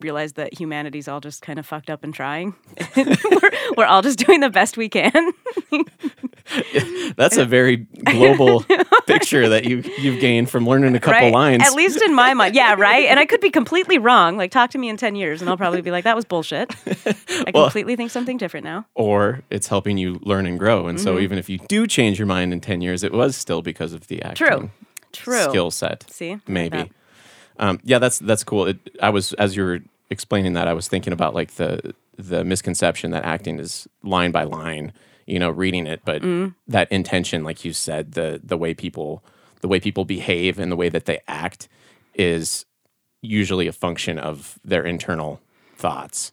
realize 0.00 0.34
that 0.34 0.58
humanity's 0.58 1.08
all 1.08 1.20
just 1.20 1.42
kind 1.42 1.58
of 1.58 1.66
fucked 1.66 1.90
up 1.90 2.04
and 2.04 2.14
trying. 2.14 2.54
we're, 2.96 3.50
we're 3.76 3.86
all 3.86 4.02
just 4.02 4.18
doing 4.18 4.40
the 4.40 4.50
best 4.50 4.76
we 4.76 4.88
can. 4.88 5.32
That's 7.16 7.36
a 7.36 7.44
very 7.44 7.76
global 7.76 8.64
picture 9.06 9.48
that 9.48 9.64
you 9.64 9.82
you've 9.98 10.20
gained 10.20 10.50
from 10.50 10.66
learning 10.66 10.94
a 10.94 11.00
couple 11.00 11.20
right? 11.20 11.32
lines. 11.32 11.62
At 11.62 11.74
least 11.74 12.02
in 12.02 12.14
my 12.14 12.34
mind, 12.34 12.54
yeah, 12.54 12.74
right. 12.74 13.06
And 13.06 13.18
I 13.18 13.26
could 13.26 13.40
be 13.40 13.50
completely 13.50 13.98
wrong. 13.98 14.36
Like, 14.36 14.50
talk 14.50 14.70
to 14.70 14.78
me 14.78 14.88
in 14.88 14.96
ten 14.96 15.14
years, 15.14 15.40
and 15.40 15.48
I'll 15.48 15.56
probably 15.56 15.82
be 15.82 15.90
like, 15.90 16.04
"That 16.04 16.16
was 16.16 16.24
bullshit." 16.24 16.74
I 16.86 17.52
well, 17.54 17.64
completely 17.64 17.96
think 17.96 18.10
something 18.10 18.36
different 18.36 18.64
now. 18.64 18.86
Or 18.94 19.42
it's 19.50 19.68
helping 19.68 19.98
you 19.98 20.20
learn 20.22 20.46
and 20.46 20.58
grow, 20.58 20.88
and 20.88 20.98
mm-hmm. 20.98 21.04
so 21.04 21.18
even 21.18 21.38
if 21.38 21.48
you 21.48 21.58
do 21.68 21.86
change 21.86 22.18
your 22.18 22.26
mind 22.26 22.52
in 22.52 22.60
ten 22.60 22.80
years, 22.80 23.02
it 23.02 23.12
was 23.12 23.36
still 23.36 23.62
because 23.62 23.92
of 23.92 24.08
the 24.08 24.20
acting. 24.22 24.46
True. 24.46 24.70
True. 25.12 25.42
Skill 25.44 25.70
set. 25.70 26.10
See, 26.10 26.38
maybe. 26.46 26.90
Um, 27.58 27.80
yeah, 27.84 27.98
that's 27.98 28.18
that's 28.18 28.44
cool. 28.44 28.66
It, 28.66 28.78
I 29.00 29.10
was 29.10 29.32
as 29.34 29.56
you 29.56 29.64
were 29.64 29.80
explaining 30.10 30.52
that, 30.54 30.68
I 30.68 30.72
was 30.72 30.88
thinking 30.88 31.12
about 31.12 31.34
like 31.34 31.52
the 31.52 31.94
the 32.16 32.44
misconception 32.44 33.10
that 33.10 33.24
acting 33.24 33.58
is 33.58 33.88
line 34.02 34.30
by 34.30 34.44
line, 34.44 34.92
you 35.26 35.38
know, 35.38 35.50
reading 35.50 35.86
it, 35.86 36.02
but 36.04 36.22
mm. 36.22 36.54
that 36.68 36.90
intention, 36.92 37.44
like 37.44 37.64
you 37.64 37.72
said, 37.72 38.12
the 38.12 38.40
the 38.42 38.56
way 38.56 38.74
people 38.74 39.24
the 39.60 39.68
way 39.68 39.80
people 39.80 40.04
behave 40.04 40.58
and 40.58 40.70
the 40.70 40.76
way 40.76 40.88
that 40.88 41.06
they 41.06 41.20
act 41.28 41.68
is 42.14 42.66
usually 43.22 43.66
a 43.66 43.72
function 43.72 44.18
of 44.18 44.58
their 44.64 44.84
internal 44.84 45.40
thoughts, 45.76 46.32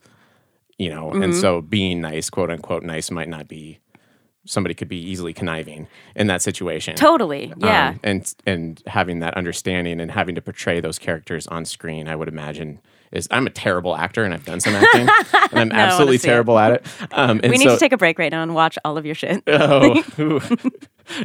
you 0.78 0.90
know, 0.90 1.10
mm-hmm. 1.10 1.22
and 1.22 1.36
so 1.36 1.60
being 1.60 2.00
nice, 2.00 2.28
quote 2.28 2.50
unquote, 2.50 2.82
nice 2.82 3.10
might 3.10 3.28
not 3.28 3.46
be 3.48 3.78
somebody 4.46 4.74
could 4.74 4.88
be 4.88 4.98
easily 4.98 5.32
conniving 5.32 5.86
in 6.14 6.26
that 6.28 6.42
situation. 6.42 6.96
Totally, 6.96 7.52
yeah. 7.58 7.90
Um, 7.90 8.00
and 8.02 8.34
and 8.46 8.82
having 8.86 9.20
that 9.20 9.36
understanding 9.36 10.00
and 10.00 10.10
having 10.10 10.34
to 10.34 10.42
portray 10.42 10.80
those 10.80 10.98
characters 10.98 11.46
on 11.46 11.64
screen, 11.64 12.08
I 12.08 12.16
would 12.16 12.28
imagine 12.28 12.80
is 13.12 13.26
I'm 13.30 13.46
a 13.46 13.50
terrible 13.50 13.96
actor 13.96 14.24
and 14.24 14.32
I've 14.32 14.44
done 14.44 14.60
some 14.60 14.74
acting 14.74 15.08
and 15.50 15.60
I'm 15.60 15.68
no, 15.68 15.74
absolutely 15.74 16.18
terrible 16.18 16.58
it. 16.58 16.62
at 16.62 16.72
it. 16.72 16.86
Um, 17.12 17.40
we 17.42 17.50
need 17.50 17.64
so, 17.64 17.74
to 17.74 17.80
take 17.80 17.92
a 17.92 17.96
break 17.96 18.18
right 18.18 18.30
now 18.30 18.42
and 18.42 18.54
watch 18.54 18.78
all 18.84 18.96
of 18.96 19.04
your 19.04 19.14
shit. 19.14 19.42
oh, 19.48 20.02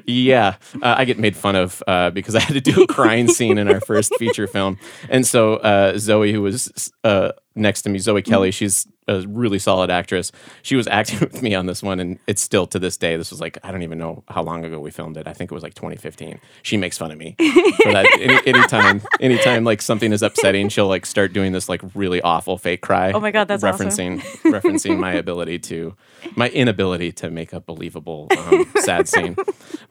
yeah, 0.05 0.55
uh, 0.81 0.95
I 0.97 1.05
get 1.05 1.19
made 1.19 1.35
fun 1.35 1.55
of 1.55 1.83
uh, 1.87 2.09
because 2.09 2.35
I 2.35 2.39
had 2.39 2.53
to 2.53 2.61
do 2.61 2.83
a 2.83 2.87
crying 2.87 3.27
scene 3.27 3.57
in 3.57 3.67
our 3.69 3.81
first 3.81 4.15
feature 4.15 4.47
film, 4.47 4.79
and 5.09 5.25
so 5.25 5.55
uh, 5.57 5.97
Zoe, 5.97 6.31
who 6.31 6.41
was 6.41 6.91
uh, 7.03 7.31
next 7.55 7.83
to 7.83 7.89
me, 7.89 7.99
Zoe 7.99 8.21
Kelly, 8.21 8.51
she's 8.51 8.87
a 9.07 9.21
really 9.27 9.59
solid 9.59 9.89
actress. 9.89 10.31
She 10.61 10.75
was 10.75 10.87
acting 10.87 11.19
with 11.21 11.41
me 11.41 11.53
on 11.55 11.65
this 11.65 11.83
one, 11.83 11.99
and 11.99 12.19
it's 12.27 12.41
still 12.41 12.67
to 12.67 12.79
this 12.79 12.97
day. 12.97 13.17
This 13.17 13.31
was 13.31 13.39
like 13.39 13.57
I 13.63 13.71
don't 13.71 13.83
even 13.83 13.97
know 13.97 14.23
how 14.27 14.43
long 14.43 14.65
ago 14.65 14.79
we 14.79 14.91
filmed 14.91 15.17
it. 15.17 15.27
I 15.27 15.33
think 15.33 15.51
it 15.51 15.53
was 15.53 15.63
like 15.63 15.73
2015. 15.75 16.39
She 16.63 16.77
makes 16.77 16.97
fun 16.97 17.11
of 17.11 17.17
me 17.17 17.35
for 17.37 17.91
that. 17.91 18.07
Any, 18.19 18.47
anytime, 18.47 19.01
anytime 19.19 19.63
like 19.63 19.81
something 19.81 20.11
is 20.11 20.23
upsetting, 20.23 20.69
she'll 20.69 20.87
like 20.87 21.05
start 21.05 21.33
doing 21.33 21.51
this 21.51 21.69
like 21.69 21.81
really 21.93 22.21
awful 22.21 22.57
fake 22.57 22.81
cry. 22.81 23.11
Oh 23.11 23.19
my 23.19 23.31
god, 23.31 23.47
that's 23.47 23.63
referencing 23.63 24.19
awesome. 24.19 24.51
referencing 24.51 24.99
my 24.99 25.13
ability 25.13 25.59
to 25.59 25.95
my 26.35 26.49
inability 26.49 27.11
to 27.13 27.29
make 27.29 27.53
a 27.53 27.59
believable 27.59 28.27
um, 28.37 28.65
sad 28.77 29.07
scene. 29.07 29.35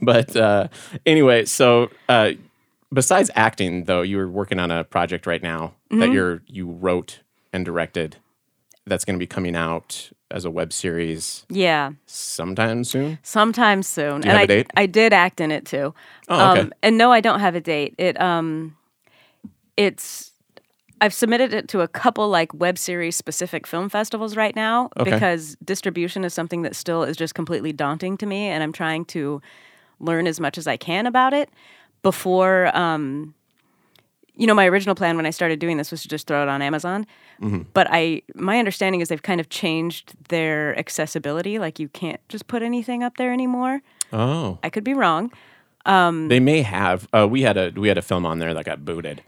But 0.00 0.36
uh, 0.36 0.68
anyway, 1.06 1.44
so. 1.44 1.90
Uh, 2.08 2.32
besides 2.92 3.30
acting, 3.34 3.84
though, 3.84 4.02
you 4.02 4.16
were 4.16 4.28
working 4.28 4.58
on 4.60 4.70
a 4.70 4.84
project 4.84 5.26
right 5.26 5.42
now 5.42 5.74
mm-hmm. 5.90 5.98
that 6.00 6.12
you're 6.12 6.42
you 6.46 6.70
wrote 6.70 7.20
and 7.52 7.64
directed 7.64 8.16
that's 8.86 9.04
going 9.04 9.14
to 9.14 9.18
be 9.18 9.26
coming 9.26 9.56
out 9.56 10.10
as 10.30 10.44
a 10.44 10.50
web 10.50 10.72
series. 10.72 11.46
Yeah. 11.48 11.92
Sometime 12.06 12.84
soon. 12.84 13.18
Sometime 13.22 13.82
soon. 13.82 14.24
And 14.26 14.32
I, 14.32 14.46
date? 14.46 14.70
I 14.76 14.86
did 14.86 15.12
act 15.12 15.40
in 15.40 15.50
it 15.50 15.64
too. 15.64 15.94
Oh, 16.28 16.52
okay. 16.52 16.60
Um, 16.60 16.72
and 16.82 16.98
no, 16.98 17.12
I 17.12 17.20
don't 17.20 17.40
have 17.40 17.54
a 17.54 17.60
date. 17.60 17.94
It 17.98 18.20
um, 18.20 18.76
it's 19.76 20.32
I've 21.00 21.14
submitted 21.14 21.52
it 21.52 21.68
to 21.68 21.80
a 21.80 21.88
couple 21.88 22.28
like 22.28 22.52
web 22.54 22.78
series 22.78 23.16
specific 23.16 23.66
film 23.66 23.88
festivals 23.88 24.36
right 24.36 24.54
now 24.54 24.90
okay. 24.98 25.10
because 25.10 25.56
distribution 25.64 26.24
is 26.24 26.32
something 26.32 26.62
that 26.62 26.74
still 26.74 27.02
is 27.02 27.16
just 27.16 27.34
completely 27.34 27.72
daunting 27.72 28.16
to 28.18 28.26
me, 28.26 28.46
and 28.48 28.62
I'm 28.62 28.72
trying 28.72 29.04
to 29.06 29.40
learn 30.00 30.26
as 30.26 30.40
much 30.40 30.58
as 30.58 30.66
I 30.66 30.76
can 30.76 31.06
about 31.06 31.32
it 31.32 31.50
before 32.02 32.76
um 32.76 33.34
you 34.36 34.46
know, 34.46 34.54
my 34.54 34.66
original 34.66 34.94
plan 34.94 35.16
when 35.16 35.26
I 35.26 35.30
started 35.30 35.58
doing 35.58 35.76
this 35.76 35.90
was 35.90 36.02
to 36.02 36.08
just 36.08 36.26
throw 36.26 36.42
it 36.42 36.48
on 36.48 36.60
Amazon. 36.62 37.06
Mm-hmm. 37.40 37.62
But 37.72 37.86
I, 37.90 38.22
my 38.34 38.58
understanding 38.58 39.00
is 39.00 39.08
they've 39.08 39.22
kind 39.22 39.40
of 39.40 39.48
changed 39.48 40.14
their 40.28 40.78
accessibility. 40.78 41.58
Like 41.58 41.78
you 41.78 41.88
can't 41.88 42.20
just 42.28 42.46
put 42.46 42.62
anything 42.62 43.02
up 43.02 43.16
there 43.16 43.32
anymore. 43.32 43.80
Oh, 44.12 44.58
I 44.62 44.70
could 44.70 44.84
be 44.84 44.94
wrong. 44.94 45.32
they 45.84 46.40
may 46.40 46.62
have. 46.62 47.08
Uh, 47.12 47.26
we 47.28 47.42
had 47.42 47.56
a 47.56 47.72
we 47.76 47.88
had 47.88 47.98
a 47.98 48.02
film 48.02 48.26
on 48.26 48.38
there 48.38 48.54
that 48.54 48.64
got 48.64 48.84
booted. 48.84 49.22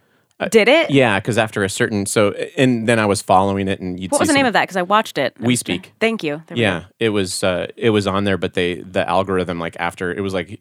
Did 0.51 0.69
it? 0.69 0.91
Yeah, 0.91 1.19
because 1.19 1.39
after 1.39 1.65
a 1.65 1.69
certain 1.71 2.05
so, 2.05 2.33
and 2.59 2.87
then 2.87 2.99
I 2.99 3.07
was 3.07 3.23
following 3.23 3.69
it, 3.69 3.81
and 3.81 3.99
you'd 3.99 4.13
What 4.13 4.21
was 4.21 4.29
the 4.29 4.35
name 4.35 4.45
of 4.45 4.53
that? 4.53 4.65
Because 4.65 4.77
I 4.77 4.83
watched 4.83 5.17
it. 5.17 5.35
We 5.39 5.45
trying- 5.45 5.57
Speak. 5.57 5.93
Thank 5.99 6.23
you. 6.23 6.43
There 6.47 6.59
Yeah, 6.59 6.85
it 7.01 7.09
was 7.09 7.43
uh, 7.43 7.69
it 7.77 7.89
was 7.91 8.07
on 8.07 8.25
there, 8.25 8.37
but 8.37 8.53
they 8.53 8.75
the 8.83 9.09
algorithm 9.09 9.59
like 9.59 9.77
after 9.81 10.13
it 10.13 10.21
was 10.21 10.35
like 10.35 10.61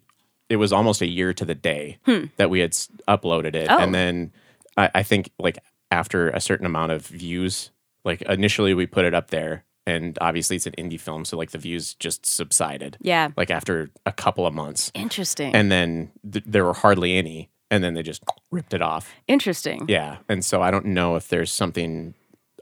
it 0.49 0.57
was 0.57 0.71
almost 0.73 1.01
a 1.01 1.07
year 1.07 1.33
to 1.33 1.45
the 1.45 1.55
day 1.55 1.97
that 2.37 2.49
we 2.49 2.59
had 2.59 2.71
s- 2.71 2.89
uploaded 3.07 3.55
it, 3.55 3.67
Hmm. 3.69 3.73
Oh. 3.75 3.79
and 3.79 3.93
then 3.95 4.31
I, 4.77 4.89
I 4.95 5.03
think 5.03 5.31
like 5.39 5.57
after 5.91 6.29
a 6.29 6.39
certain 6.41 6.65
amount 6.65 6.91
of 6.91 7.05
views, 7.07 7.71
like 8.03 8.21
initially 8.23 8.73
we 8.73 8.85
put 8.85 9.05
it 9.05 9.13
up 9.13 9.29
there, 9.31 9.63
and 9.87 10.17
obviously 10.21 10.55
it's 10.55 10.67
an 10.67 10.73
indie 10.77 10.99
film, 10.99 11.25
so 11.25 11.37
like 11.37 11.51
the 11.51 11.57
views 11.57 11.93
just 11.95 12.25
subsided. 12.25 12.97
Yeah. 13.01 13.29
like 13.37 13.49
after 13.51 13.89
a 14.05 14.11
couple 14.11 14.45
of 14.45 14.53
months, 14.53 14.91
Interesting. 14.93 15.53
and 15.55 15.71
then 15.71 16.11
th- 16.29 16.45
there 16.47 16.65
were 16.65 16.73
hardly 16.73 17.15
any, 17.17 17.49
and 17.71 17.83
then 17.83 17.93
they 17.95 18.03
just 18.03 18.23
ripped 18.51 18.73
it 18.73 18.81
off. 18.81 19.11
Interesting. 19.27 19.85
Yeah, 19.87 20.17
and 20.29 20.43
so 20.45 20.61
I 20.61 20.69
don't 20.71 20.85
know 20.87 21.15
if 21.15 21.27
there's 21.29 21.51
something 21.51 22.13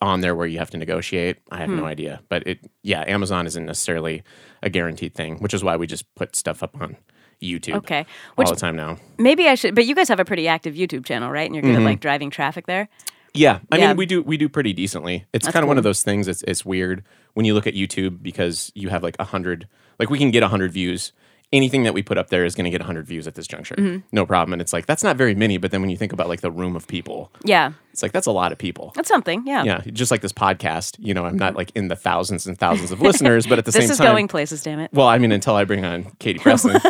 on 0.02 0.20
there 0.22 0.36
where 0.36 0.48
you 0.48 0.58
have 0.60 0.70
to 0.72 0.78
negotiate. 0.78 1.38
I 1.52 1.58
have 1.60 1.70
Hmm. 1.70 1.78
no 1.78 1.86
idea, 1.86 2.22
but 2.30 2.46
it 2.48 2.60
yeah, 2.84 3.04
Amazon 3.08 3.46
isn't 3.48 3.66
necessarily 3.66 4.24
a 4.62 4.70
guaranteed 4.70 5.14
thing, 5.16 5.38
which 5.40 5.54
is 5.54 5.64
why 5.64 5.76
we 5.78 5.88
just 5.88 6.14
put 6.16 6.36
stuff 6.36 6.62
up 6.64 6.80
on 6.82 6.98
YouTube. 7.44 7.76
Okay. 7.76 8.06
Which, 8.36 8.48
all 8.48 8.54
the 8.54 8.60
time 8.60 8.76
now. 8.76 8.98
maybe 9.18 9.48
I 9.48 9.56
should. 9.56 9.76
But 9.76 9.86
you 9.86 9.94
guys 9.96 10.08
have 10.10 10.20
a 10.20 10.26
pretty 10.26 10.48
active 10.48 10.74
YouTube 10.76 11.06
channel, 11.06 11.30
right? 11.30 11.46
And 11.46 11.54
you're 11.56 11.62
good 11.62 11.74
Mm-hmm. 11.76 11.82
at 11.88 11.92
like 11.92 12.00
driving 12.00 12.30
traffic 12.30 12.66
there. 12.66 12.88
Yeah, 13.34 13.60
I 13.72 13.78
Yeah. 13.78 13.88
mean 13.90 13.98
we 13.98 14.06
do 14.06 14.22
we 14.22 14.38
do 14.38 14.48
pretty 14.48 14.74
decently. 14.74 15.26
It's 15.34 15.48
kind 15.50 15.64
of 15.64 15.68
one 15.68 15.78
of 15.78 15.84
those 15.84 16.04
things. 16.04 16.28
It's 16.28 16.44
it's 16.44 16.64
weird 16.66 17.04
when 17.34 17.46
you 17.46 17.54
look 17.56 17.66
at 17.68 17.74
YouTube 17.74 18.22
because 18.22 18.72
you 18.76 18.90
have 18.90 19.02
like 19.04 19.16
a 19.20 19.24
hundred, 19.26 19.68
like 20.00 20.10
we 20.12 20.20
can 20.20 20.30
get 20.32 20.44
a 20.44 20.48
hundred 20.48 20.72
views. 20.72 21.12
Anything 21.54 21.84
that 21.84 21.94
we 21.94 22.04
put 22.04 22.18
up 22.18 22.30
there 22.30 22.44
is 22.44 22.56
going 22.56 22.66
to 22.66 22.72
get 22.72 22.82
100 22.82 23.06
views 23.06 23.28
at 23.28 23.36
this 23.36 23.48
juncture. 23.48 23.76
Mm-hmm. 23.76 24.00
No 24.12 24.26
problem. 24.26 24.52
And 24.54 24.62
it's 24.62 24.74
like, 24.74 24.86
that's 24.88 25.04
not 25.04 25.16
very 25.16 25.36
many. 25.36 25.58
But 25.58 25.72
then 25.72 25.80
when 25.82 25.90
you 25.90 25.96
think 25.98 26.12
about 26.12 26.28
like 26.28 26.42
the 26.42 26.52
room 26.52 26.76
of 26.76 26.88
people, 26.88 27.32
Yeah, 27.46 27.74
it's 27.92 28.02
like, 28.04 28.12
that's 28.12 28.28
a 28.28 28.32
lot 28.32 28.52
of 28.52 28.58
people. 28.58 28.92
that's 28.96 29.08
something. 29.08 29.44
Yeah. 29.46 29.64
yeah, 29.64 29.82
just 29.94 30.10
like 30.12 30.22
this 30.22 30.34
podcast, 30.34 30.96
you 31.00 31.14
know, 31.14 31.26
I'm 31.26 31.38
not 31.38 31.56
like 31.56 31.72
in 31.76 31.88
the 31.88 31.96
thousands 31.96 32.46
and 32.48 32.58
thousands 32.58 32.92
of 32.92 33.00
listeners, 33.02 33.46
but 33.48 33.60
at 33.60 33.66
the 33.66 33.72
same 33.72 33.82
time. 33.84 33.88
This 33.90 34.00
is 34.00 34.04
going 34.06 34.28
places. 34.28 34.64
Damn 34.64 34.80
it. 34.80 34.90
well, 34.92 35.08
I 35.08 35.18
mean, 35.20 35.32
until 35.32 35.56
I 35.56 35.64
bring 35.64 35.86
on 35.86 36.06
Katie 36.20 36.40
Preston, 36.40 36.82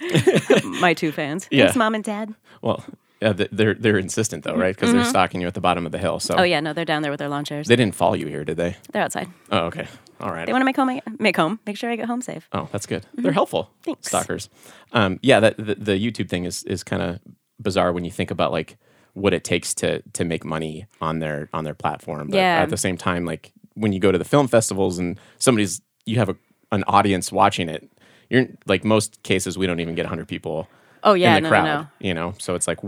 My 0.80 0.94
two 0.94 1.10
fans. 1.12 1.48
Yeah. 1.50 1.64
Thanks, 1.64 1.76
mom 1.76 1.94
and 1.94 2.04
dad. 2.04 2.34
well, 2.62 2.84
th- 3.32 3.48
they're 3.52 3.74
they're 3.74 3.98
insistent 3.98 4.44
though, 4.44 4.54
right? 4.56 4.74
Because 4.74 4.92
they're 4.92 5.04
stalking 5.04 5.40
you 5.40 5.46
at 5.46 5.54
the 5.54 5.60
bottom 5.60 5.86
of 5.86 5.92
the 5.92 5.98
hill. 5.98 6.20
So 6.20 6.34
Mm-hmm. 6.34 6.40
Oh 6.40 6.44
yeah, 6.44 6.60
no, 6.60 6.72
they're 6.72 6.84
down 6.84 7.02
there 7.02 7.10
with 7.10 7.18
their 7.18 7.28
lawn 7.28 7.44
chairs. 7.44 7.66
they 7.68 7.76
didn't 7.76 7.94
follow 7.94 8.14
you 8.14 8.26
here, 8.26 8.44
did 8.44 8.56
they? 8.56 8.76
They're 8.92 9.02
outside. 9.02 9.28
Oh, 9.50 9.66
okay, 9.66 9.86
all 10.20 10.30
right. 10.32 10.46
They 10.46 10.52
want 10.52 10.62
to 10.62 10.66
make 10.66 10.76
home, 10.76 11.00
make 11.18 11.36
home, 11.36 11.58
make 11.66 11.76
sure 11.76 11.90
I 11.90 11.96
get 11.96 12.06
home 12.06 12.20
safe. 12.22 12.48
Oh, 12.52 12.68
that's 12.72 12.86
good. 12.86 13.06
They're 13.14 13.32
helpful. 13.32 13.64
Mm-hmm. 13.64 13.82
Thanks. 13.84 14.08
Stalkers. 14.08 14.48
Um, 14.92 15.18
yeah, 15.22 15.40
that 15.40 15.56
the, 15.56 15.74
the 15.76 15.92
YouTube 15.92 16.28
thing 16.28 16.44
is 16.44 16.62
is 16.64 16.82
kind 16.84 17.02
of 17.02 17.20
bizarre 17.60 17.92
when 17.92 18.04
you 18.04 18.10
think 18.10 18.30
about 18.30 18.52
like 18.52 18.76
what 19.14 19.32
it 19.32 19.44
takes 19.44 19.72
to 19.74 20.02
to 20.12 20.24
make 20.24 20.44
money 20.44 20.86
on 21.00 21.18
their 21.20 21.48
on 21.52 21.64
their 21.64 21.74
platform. 21.74 22.28
But 22.28 22.36
Yeah. 22.36 22.62
at 22.62 22.68
the 22.70 22.76
same 22.76 22.96
time, 22.96 23.24
like 23.24 23.52
when 23.74 23.92
you 23.92 24.00
go 24.00 24.12
to 24.12 24.18
the 24.18 24.24
film 24.24 24.46
festivals 24.48 24.98
and 24.98 25.18
somebody's 25.38 25.80
you 26.04 26.16
have 26.16 26.28
a, 26.28 26.36
an 26.72 26.84
audience 26.86 27.32
watching 27.32 27.68
it, 27.68 27.90
you're 28.30 28.46
like 28.66 28.84
most 28.84 29.22
cases 29.22 29.56
we 29.58 29.66
don't 29.66 29.80
even 29.80 29.94
get 29.94 30.02
100 30.04 30.28
people 30.28 30.68
Oh 31.06 31.14
yeah, 31.14 31.36
in 31.36 31.44
the 31.44 31.48
no, 31.48 31.56
no, 31.56 31.62
crowd, 31.62 31.64
no. 31.82 31.86
you 32.06 32.12
know. 32.12 32.34
So 32.38 32.54
it's 32.56 32.66
like 32.66 32.78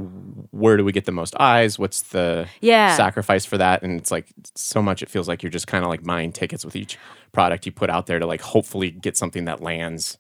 where 0.50 0.76
do 0.76 0.84
we 0.84 0.92
get 0.92 1.04
the 1.06 1.12
most 1.12 1.34
eyes? 1.40 1.78
What's 1.78 2.02
the 2.02 2.46
Yeah. 2.60 2.96
sacrifice 2.96 3.46
for 3.46 3.56
that? 3.58 3.82
And 3.82 3.98
it's 3.98 4.10
like 4.10 4.26
so 4.54 4.82
much 4.82 5.02
it 5.02 5.08
feels 5.08 5.28
like 5.28 5.42
you're 5.42 5.50
just 5.50 5.66
kind 5.68 5.84
of 5.84 5.88
like 5.88 6.02
buying 6.02 6.32
tickets 6.32 6.64
with 6.64 6.74
each 6.76 6.98
product 7.32 7.64
you 7.64 7.72
put 7.72 7.88
out 7.90 8.06
there 8.06 8.18
to 8.18 8.26
like 8.26 8.40
hopefully 8.42 8.90
get 8.90 9.16
something 9.16 9.44
that 9.46 9.62
lands. 9.62 10.18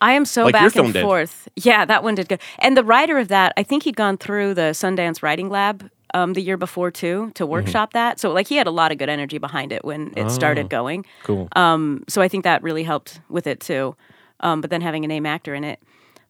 I 0.00 0.12
am 0.12 0.24
so 0.24 0.44
Like 0.44 0.52
back 0.52 0.76
and 0.76 0.92
did. 0.92 1.02
forth. 1.02 1.48
Yeah, 1.56 1.84
that 1.84 2.02
one 2.04 2.14
did 2.14 2.28
good. 2.28 2.40
And 2.60 2.76
the 2.76 2.84
writer 2.84 3.18
of 3.18 3.28
that, 3.28 3.52
I 3.56 3.62
think 3.62 3.82
he'd 3.84 3.96
gone 3.96 4.16
through 4.16 4.54
the 4.54 4.70
Sundance 4.72 5.22
Writing 5.22 5.48
Lab 5.48 5.90
um, 6.14 6.32
the 6.34 6.40
year 6.40 6.56
before 6.56 6.90
too 6.90 7.30
to 7.34 7.44
workshop 7.46 7.92
that. 7.94 8.18
So 8.20 8.32
like 8.32 8.46
he 8.48 8.56
had 8.56 8.66
a 8.66 8.70
lot 8.70 8.92
of 8.92 8.98
good 8.98 9.08
energy 9.08 9.38
behind 9.38 9.72
it 9.72 9.84
when 9.84 10.12
it 10.16 10.30
started 10.30 10.70
going. 10.70 11.04
Cool. 11.24 11.48
Um, 11.54 12.04
so 12.08 12.22
I 12.22 12.28
think 12.28 12.44
that 12.44 12.62
really 12.62 12.82
helped 12.84 13.20
with 13.28 13.46
it 13.46 13.60
too. 13.60 13.94
Um, 14.40 14.60
but 14.60 14.70
then 14.70 14.80
having 14.80 15.04
a 15.04 15.08
name 15.08 15.26
actor 15.26 15.54
in 15.54 15.64
it. 15.64 15.80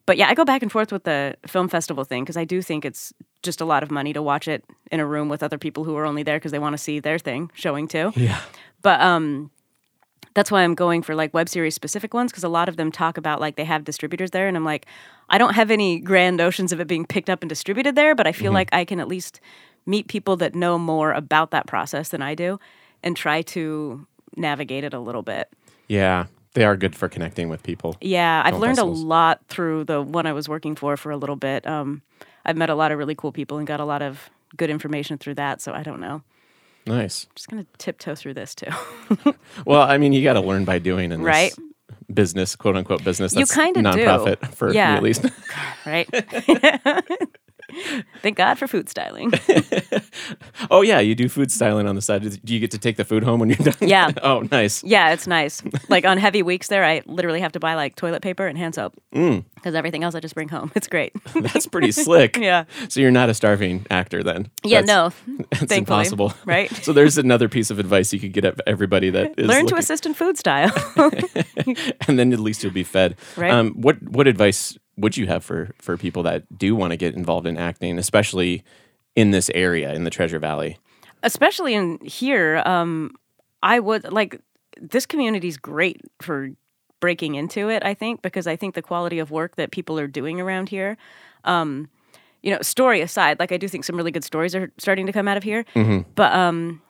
But 0.09 0.17
yeah, 0.17 0.31
I 0.31 0.35
go 0.35 0.47
back 0.47 0.63
and 0.63 0.73
forth 0.73 0.91
with 0.91 1.05
the 1.05 1.37
film 1.47 1.69
festival 1.69 2.03
thing 2.03 2.25
because 2.25 2.39
I 2.39 2.47
do 2.47 2.63
think 2.63 2.87
it's 2.87 3.13
just 3.43 3.61
a 3.61 3.67
lot 3.67 3.83
of 3.83 3.91
money 3.91 4.15
to 4.15 4.23
watch 4.23 4.49
it 4.49 4.65
in 4.91 5.01
a 5.01 5.07
room 5.07 5.29
with 5.29 5.43
other 5.43 5.59
people 5.59 5.85
who 5.85 5.95
are 5.99 6.07
only 6.07 6.23
there 6.23 6.39
because 6.39 6.51
they 6.51 6.59
want 6.59 6.73
to 6.73 6.79
see 6.79 6.99
their 6.99 7.19
thing 7.19 7.51
showing 7.53 7.87
too. 7.87 8.11
yeah. 8.17 8.41
But 8.81 9.03
um, 9.03 9.51
that's 10.33 10.51
why 10.51 10.63
I'm 10.63 10.75
going 10.75 11.03
for 11.03 11.15
like 11.15 11.35
web 11.35 11.47
series 11.51 11.75
specific 11.75 12.15
ones 12.15 12.33
because 12.33 12.43
a 12.43 12.49
lot 12.49 12.71
of 12.71 12.79
them 12.79 12.91
talk 12.91 13.19
about 13.19 13.39
like 13.39 13.57
they 13.57 13.65
have 13.65 13.85
distributors 13.85 14.31
there, 14.31 14.49
and 14.49 14.57
I'm 14.57 14.65
like, 14.65 14.87
I 15.29 15.37
don't 15.37 15.53
have 15.53 15.71
any 15.71 16.01
grand 16.01 16.39
notions 16.39 16.73
of 16.73 16.81
it 16.81 16.87
being 16.87 17.05
picked 17.05 17.29
up 17.29 17.43
and 17.43 17.51
distributed 17.51 17.95
there, 17.95 18.15
but 18.15 18.27
I 18.27 18.33
feel 18.33 18.53
like 18.53 18.71
I 18.73 18.87
can 18.87 19.01
at 19.01 19.09
least 19.09 19.43
meet 19.85 20.09
people 20.09 20.39
that 20.39 20.55
know 20.55 20.79
more 20.79 21.13
about 21.13 21.51
that 21.51 21.67
process 21.67 22.09
than 22.09 22.23
I 22.23 22.35
do, 22.35 22.59
and 23.03 23.15
try 23.15 23.43
to 23.43 24.07
navigate 24.37 24.85
it 24.85 24.95
a 24.95 25.01
little 25.01 25.23
bit. 25.23 25.51
Yeah. 25.87 26.29
They 26.55 26.65
are 26.65 26.77
good 26.77 26.97
for 26.97 27.09
connecting 27.09 27.49
with 27.49 27.63
people. 27.63 27.97
Yeah, 28.01 28.43
I've 28.45 28.55
learned 28.59 28.77
festivals. 28.77 29.03
a 29.03 29.07
lot 29.07 29.41
through 29.49 29.85
the 29.85 30.03
one 30.03 30.27
I 30.27 30.33
was 30.33 30.49
working 30.49 30.75
for 30.77 30.97
for 30.97 31.11
a 31.11 31.17
little 31.17 31.37
bit. 31.37 31.67
Um, 31.67 32.03
I've 32.45 32.57
met 32.57 32.71
a 32.71 32.75
lot 32.75 32.91
of 32.93 32.99
really 32.99 33.15
cool 33.15 33.33
people 33.33 33.59
and 33.59 33.67
got 33.67 33.81
a 33.81 33.85
lot 33.85 34.03
of 34.03 34.31
good 34.57 34.71
information 34.71 35.19
through 35.19 35.35
that. 35.35 35.61
So 35.61 35.73
I 35.73 35.83
don't 35.83 36.01
know. 36.01 36.23
Nice. 36.87 37.27
just 37.35 37.49
gonna 37.49 37.67
tiptoe 37.77 38.15
through 38.15 38.33
this 38.35 38.55
too, 38.55 38.71
Well, 39.67 39.83
I 39.83 39.99
mean, 39.99 40.15
you 40.15 40.23
got 40.25 40.33
to 40.35 40.41
learn 40.41 40.65
by 40.65 40.79
doing 40.79 41.13
in 41.13 41.21
this 41.23 41.27
Right. 41.27 41.55
business, 42.13 42.57
quote 42.57 42.77
unquote 42.77 43.05
business. 43.05 43.35
You 43.35 43.45
kinda 43.47 43.83
do. 43.83 43.89
nonprofit 43.89 44.55
for 44.55 44.73
Yeah. 44.73 44.93
me 44.93 44.97
at 44.97 45.03
least. 45.03 45.27
right? 45.87 46.09
Thank 48.23 48.37
God 48.37 48.59
for 48.59 48.67
food 48.67 48.89
styling. 48.89 49.33
oh 50.71 50.83
yeah, 50.83 51.01
you 51.01 51.15
do 51.15 51.29
food 51.29 51.51
styling 51.53 51.87
on 51.87 51.95
the 51.95 52.03
side. 52.03 52.23
Do 52.45 52.55
you 52.55 52.61
get 52.61 52.71
to 52.73 52.79
take 52.79 52.97
the 52.97 53.05
food 53.05 53.23
home 53.23 53.41
when 53.41 53.49
you're 53.51 53.57
done? 53.59 53.75
Yeah. 53.89 54.11
oh, 54.23 54.41
nice. 54.51 54.83
Yeah, 54.85 55.13
it's 55.13 55.27
nice. 55.27 55.63
Like 55.89 56.05
on 56.05 56.19
heavy 56.19 56.43
weeks 56.43 56.69
there, 56.69 56.85
I 56.85 57.03
literally 57.07 57.41
have 57.41 57.53
to 57.53 57.61
buy 57.61 57.75
like 57.75 57.97
toilet 57.97 58.23
paper 58.23 58.47
and 58.47 58.57
hand 58.59 58.75
soap 58.75 58.95
Mm. 59.15 59.45
because 59.55 59.75
everything 59.75 60.05
else 60.05 60.15
I 60.15 60.21
just 60.21 60.35
bring 60.35 60.49
home. 60.49 60.71
It's 60.75 60.87
great. 60.89 61.13
That's 61.35 61.67
pretty 61.67 61.93
slick. 61.93 62.37
Yeah. 62.37 62.65
So 62.89 63.01
you're 63.01 63.11
not 63.11 63.29
a 63.29 63.35
starving 63.35 63.87
actor 63.91 64.23
then? 64.23 64.51
yeah, 64.63 64.81
That's- 64.83 64.87
no, 65.27 65.37
That's 65.51 65.65
thankfully, 65.65 66.01
impossible. 66.01 66.33
right? 66.47 66.71
So 66.85 66.93
there's 66.93 67.19
another 67.19 67.49
piece 67.49 67.71
of 67.71 67.79
advice 67.79 68.13
you 68.13 68.21
could 68.21 68.33
get 68.33 68.45
at 68.45 68.61
everybody 68.67 69.11
that 69.11 69.35
is 69.39 69.47
Learn 69.47 69.67
to 69.67 69.77
assist 69.77 70.07
in 70.07 70.15
food 70.15 70.39
style. 70.39 70.71
and 72.07 72.19
then 72.19 72.33
at 72.33 72.39
least 72.41 72.63
you'll 72.63 72.73
be 72.73 72.85
fed. 72.85 73.17
Right. 73.37 73.51
Um, 73.51 73.73
what 73.73 74.01
what 74.03 74.27
advice 74.27 74.77
would 74.99 75.17
you 75.17 75.27
have 75.27 75.45
for 75.45 75.71
for 75.79 75.97
people 75.97 76.23
that 76.25 76.59
do 76.59 76.75
want 76.75 76.91
to 76.91 76.97
get 76.97 77.15
involved 77.15 77.47
in 77.47 77.57
acting, 77.57 77.99
especially 77.99 78.63
in 79.15 79.31
this 79.31 79.51
area 79.55 79.95
in 79.95 80.05
the 80.05 80.11
Treasure 80.11 80.39
Valley? 80.39 80.79
Especially 81.23 81.75
in 81.75 81.99
here, 82.05 82.63
um, 82.65 83.13
I 83.63 83.81
would 83.81 84.13
like 84.13 84.41
this 84.81 85.07
community's 85.07 85.57
great 85.57 86.01
for 86.21 86.51
breaking 87.01 87.35
into 87.37 87.69
it. 87.69 87.85
I 87.85 87.95
think 87.95 88.23
because 88.23 88.47
I 88.47 88.57
think 88.57 88.75
the 88.75 88.83
quality 88.83 89.19
of 89.19 89.31
work 89.31 89.57
that 89.57 89.71
people 89.71 89.99
are 89.99 90.07
doing 90.07 90.41
around 90.41 90.69
here. 90.69 90.97
Um, 91.45 91.89
you 92.43 92.53
know, 92.53 92.63
story 92.63 93.01
aside, 93.01 93.41
like 93.41 93.51
I 93.51 93.57
do 93.57 93.67
think 93.67 93.85
some 93.85 93.97
really 93.97 94.13
good 94.13 94.25
stories 94.25 94.55
are 94.55 94.71
starting 94.79 95.07
to 95.07 95.13
come 95.13 95.27
out 95.27 95.37
of 95.37 95.43
here. 95.43 95.65
Mm-hmm. 95.75 96.09
But 96.15 96.33
um, 96.33 96.81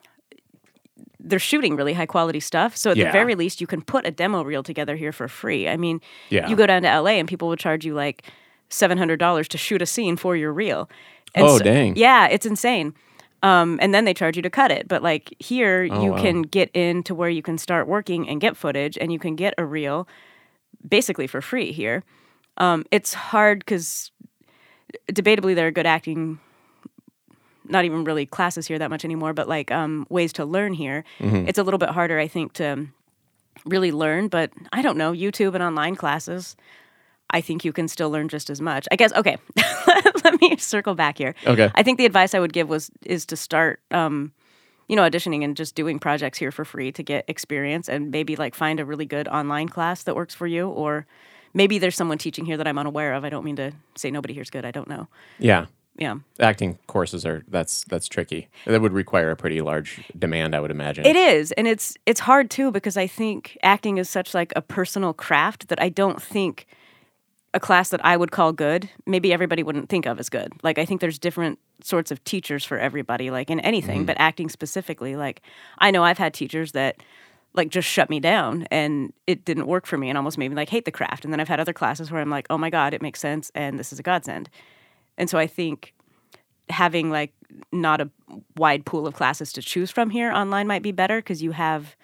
they're 1.20 1.38
shooting 1.38 1.74
really 1.76 1.92
high 1.94 2.06
quality 2.06 2.40
stuff. 2.40 2.76
So 2.76 2.90
at 2.92 2.96
Yeah. 2.96 3.06
the 3.06 3.12
very 3.12 3.34
least, 3.34 3.60
you 3.60 3.66
can 3.66 3.82
put 3.82 4.06
a 4.06 4.10
demo 4.10 4.42
reel 4.44 4.62
together 4.62 4.94
here 4.96 5.12
for 5.12 5.26
free. 5.28 5.68
I 5.68 5.76
mean, 5.76 6.00
Yeah. 6.30 6.48
you 6.48 6.54
go 6.56 6.66
down 6.66 6.82
to 6.82 6.88
LA 6.88 7.18
and 7.18 7.26
people 7.28 7.48
will 7.48 7.56
charge 7.56 7.84
you 7.84 7.94
like 7.94 8.22
seven 8.68 8.98
hundred 8.98 9.18
dollars 9.18 9.48
to 9.48 9.58
shoot 9.58 9.82
a 9.82 9.86
scene 9.86 10.16
for 10.16 10.36
your 10.36 10.52
reel. 10.52 10.88
And 11.34 11.46
Oh, 11.46 11.58
dang. 11.58 11.96
Yeah, 11.96 12.26
it's 12.28 12.46
insane. 12.46 12.94
Um, 13.42 13.78
and 13.80 13.94
then 13.94 14.04
they 14.04 14.14
charge 14.14 14.36
you 14.36 14.42
to 14.42 14.50
cut 14.50 14.70
it. 14.70 14.88
But 14.88 15.02
like 15.02 15.34
here, 15.38 15.82
you 15.84 15.92
Oh, 15.92 16.04
wow. 16.12 16.22
can 16.22 16.42
get 16.42 16.70
into 16.74 17.14
where 17.14 17.28
you 17.30 17.42
can 17.42 17.56
start 17.58 17.86
working 17.88 18.28
and 18.28 18.40
get 18.40 18.56
footage, 18.56 18.96
and 19.00 19.12
you 19.12 19.18
can 19.18 19.36
get 19.36 19.54
a 19.58 19.64
reel 19.64 20.08
basically 20.88 21.26
for 21.26 21.40
free 21.40 21.72
here. 21.72 22.04
Um, 22.58 22.84
it's 22.90 23.14
hard 23.14 23.60
because 23.60 24.10
debatably 25.12 25.54
there 25.54 25.66
are 25.66 25.70
good 25.70 25.86
acting 25.86 26.38
not 27.68 27.84
even 27.84 28.04
really 28.04 28.26
classes 28.26 28.66
here 28.66 28.78
that 28.78 28.90
much 28.90 29.04
anymore 29.04 29.32
but 29.32 29.48
like 29.48 29.70
um, 29.70 30.06
ways 30.08 30.32
to 30.34 30.44
learn 30.44 30.72
here. 30.72 31.04
It's 31.20 31.58
a 31.58 31.62
little 31.62 31.78
bit 31.78 31.90
harder 31.90 32.18
i 32.18 32.28
think 32.28 32.52
to 32.54 32.86
really 33.64 33.90
learn 33.92 34.28
but 34.28 34.50
i 34.72 34.82
don't 34.82 34.96
know 34.96 35.12
youtube 35.12 35.52
and 35.54 35.62
online 35.62 35.96
classes 35.96 36.56
i 37.30 37.40
think 37.40 37.64
you 37.64 37.72
can 37.72 37.88
still 37.88 38.08
learn 38.10 38.28
just 38.28 38.50
as 38.50 38.60
much. 38.60 38.86
I 38.92 38.96
guess 38.96 39.12
okay 39.14 39.36
let 40.24 40.40
me 40.40 40.56
circle 40.56 40.94
back 40.94 41.18
here. 41.18 41.34
Okay. 41.46 41.70
i 41.74 41.82
think 41.82 41.98
the 41.98 42.06
advice 42.06 42.34
i 42.34 42.40
would 42.40 42.52
give 42.52 42.68
was 42.68 42.90
is 43.04 43.26
to 43.26 43.36
start 43.36 43.80
um, 43.90 44.32
you 44.88 44.96
know 44.96 45.02
auditioning 45.02 45.44
and 45.44 45.56
just 45.56 45.74
doing 45.74 45.98
projects 45.98 46.38
here 46.38 46.50
for 46.52 46.64
free 46.64 46.92
to 46.92 47.02
get 47.02 47.24
experience 47.28 47.88
and 47.88 48.10
maybe 48.10 48.36
like 48.36 48.54
find 48.54 48.80
a 48.80 48.84
really 48.84 49.06
good 49.06 49.28
online 49.28 49.68
class 49.68 50.04
that 50.04 50.14
works 50.16 50.34
for 50.34 50.46
you 50.46 50.68
or 50.68 51.06
maybe 51.52 51.78
there's 51.78 51.96
someone 51.96 52.18
teaching 52.18 52.44
here 52.46 52.56
that 52.56 52.66
i'm 52.66 52.78
unaware 52.78 53.12
of. 53.14 53.24
I 53.24 53.28
don't 53.28 53.44
mean 53.44 53.56
to 53.56 53.72
say 53.96 54.10
nobody 54.10 54.34
here's 54.34 54.50
good 54.50 54.64
i 54.64 54.70
don't 54.70 54.88
know. 54.88 55.08
Yeah. 55.38 55.66
Yeah. 55.98 56.16
Acting 56.38 56.78
courses 56.86 57.26
are 57.26 57.44
that's 57.48 57.84
that's 57.84 58.08
tricky. 58.08 58.48
That 58.66 58.80
would 58.80 58.92
require 58.92 59.30
a 59.30 59.36
pretty 59.36 59.60
large 59.60 60.00
demand, 60.16 60.54
I 60.54 60.60
would 60.60 60.70
imagine. 60.70 61.04
It 61.04 61.16
is, 61.16 61.52
and 61.52 61.66
it's 61.66 61.96
it's 62.06 62.20
hard 62.20 62.50
too 62.50 62.70
because 62.70 62.96
I 62.96 63.08
think 63.08 63.58
acting 63.62 63.98
is 63.98 64.08
such 64.08 64.32
like 64.32 64.52
a 64.54 64.62
personal 64.62 65.12
craft 65.12 65.68
that 65.68 65.82
I 65.82 65.88
don't 65.88 66.22
think 66.22 66.66
a 67.54 67.60
class 67.60 67.88
that 67.90 68.04
I 68.04 68.16
would 68.16 68.30
call 68.30 68.52
good, 68.52 68.88
maybe 69.06 69.32
everybody 69.32 69.62
wouldn't 69.62 69.88
think 69.88 70.06
of 70.06 70.20
as 70.20 70.28
good. 70.28 70.52
Like 70.62 70.78
I 70.78 70.84
think 70.84 71.00
there's 71.00 71.18
different 71.18 71.58
sorts 71.82 72.10
of 72.10 72.22
teachers 72.24 72.64
for 72.64 72.78
everybody, 72.78 73.30
like 73.30 73.50
in 73.50 73.58
anything, 73.60 74.00
mm-hmm. 74.00 74.06
but 74.06 74.16
acting 74.20 74.48
specifically, 74.48 75.16
like 75.16 75.42
I 75.78 75.90
know 75.90 76.04
I've 76.04 76.18
had 76.18 76.32
teachers 76.32 76.72
that 76.72 77.02
like 77.54 77.70
just 77.70 77.88
shut 77.88 78.10
me 78.10 78.20
down 78.20 78.66
and 78.70 79.12
it 79.26 79.44
didn't 79.44 79.66
work 79.66 79.86
for 79.86 79.96
me 79.96 80.08
and 80.08 80.18
almost 80.18 80.38
made 80.38 80.48
me 80.48 80.54
like 80.54 80.68
hate 80.68 80.84
the 80.84 80.92
craft. 80.92 81.24
And 81.24 81.32
then 81.32 81.40
I've 81.40 81.48
had 81.48 81.58
other 81.58 81.72
classes 81.72 82.10
where 82.10 82.20
I'm 82.20 82.30
like, 82.30 82.46
oh 82.50 82.58
my 82.58 82.70
God, 82.70 82.94
it 82.94 83.02
makes 83.02 83.20
sense 83.20 83.50
and 83.54 83.78
this 83.78 83.92
is 83.92 83.98
a 83.98 84.02
godsend. 84.02 84.50
And 85.18 85.28
so 85.28 85.36
I 85.36 85.46
think 85.46 85.92
having 86.70 87.10
like 87.10 87.34
not 87.72 88.00
a 88.00 88.10
wide 88.56 88.86
pool 88.86 89.06
of 89.06 89.14
classes 89.14 89.52
to 89.54 89.62
choose 89.62 89.90
from 89.90 90.10
here 90.10 90.30
online 90.32 90.66
might 90.66 90.82
be 90.82 90.92
better 90.92 91.18
because 91.18 91.42
you 91.42 91.52
have 91.52 91.96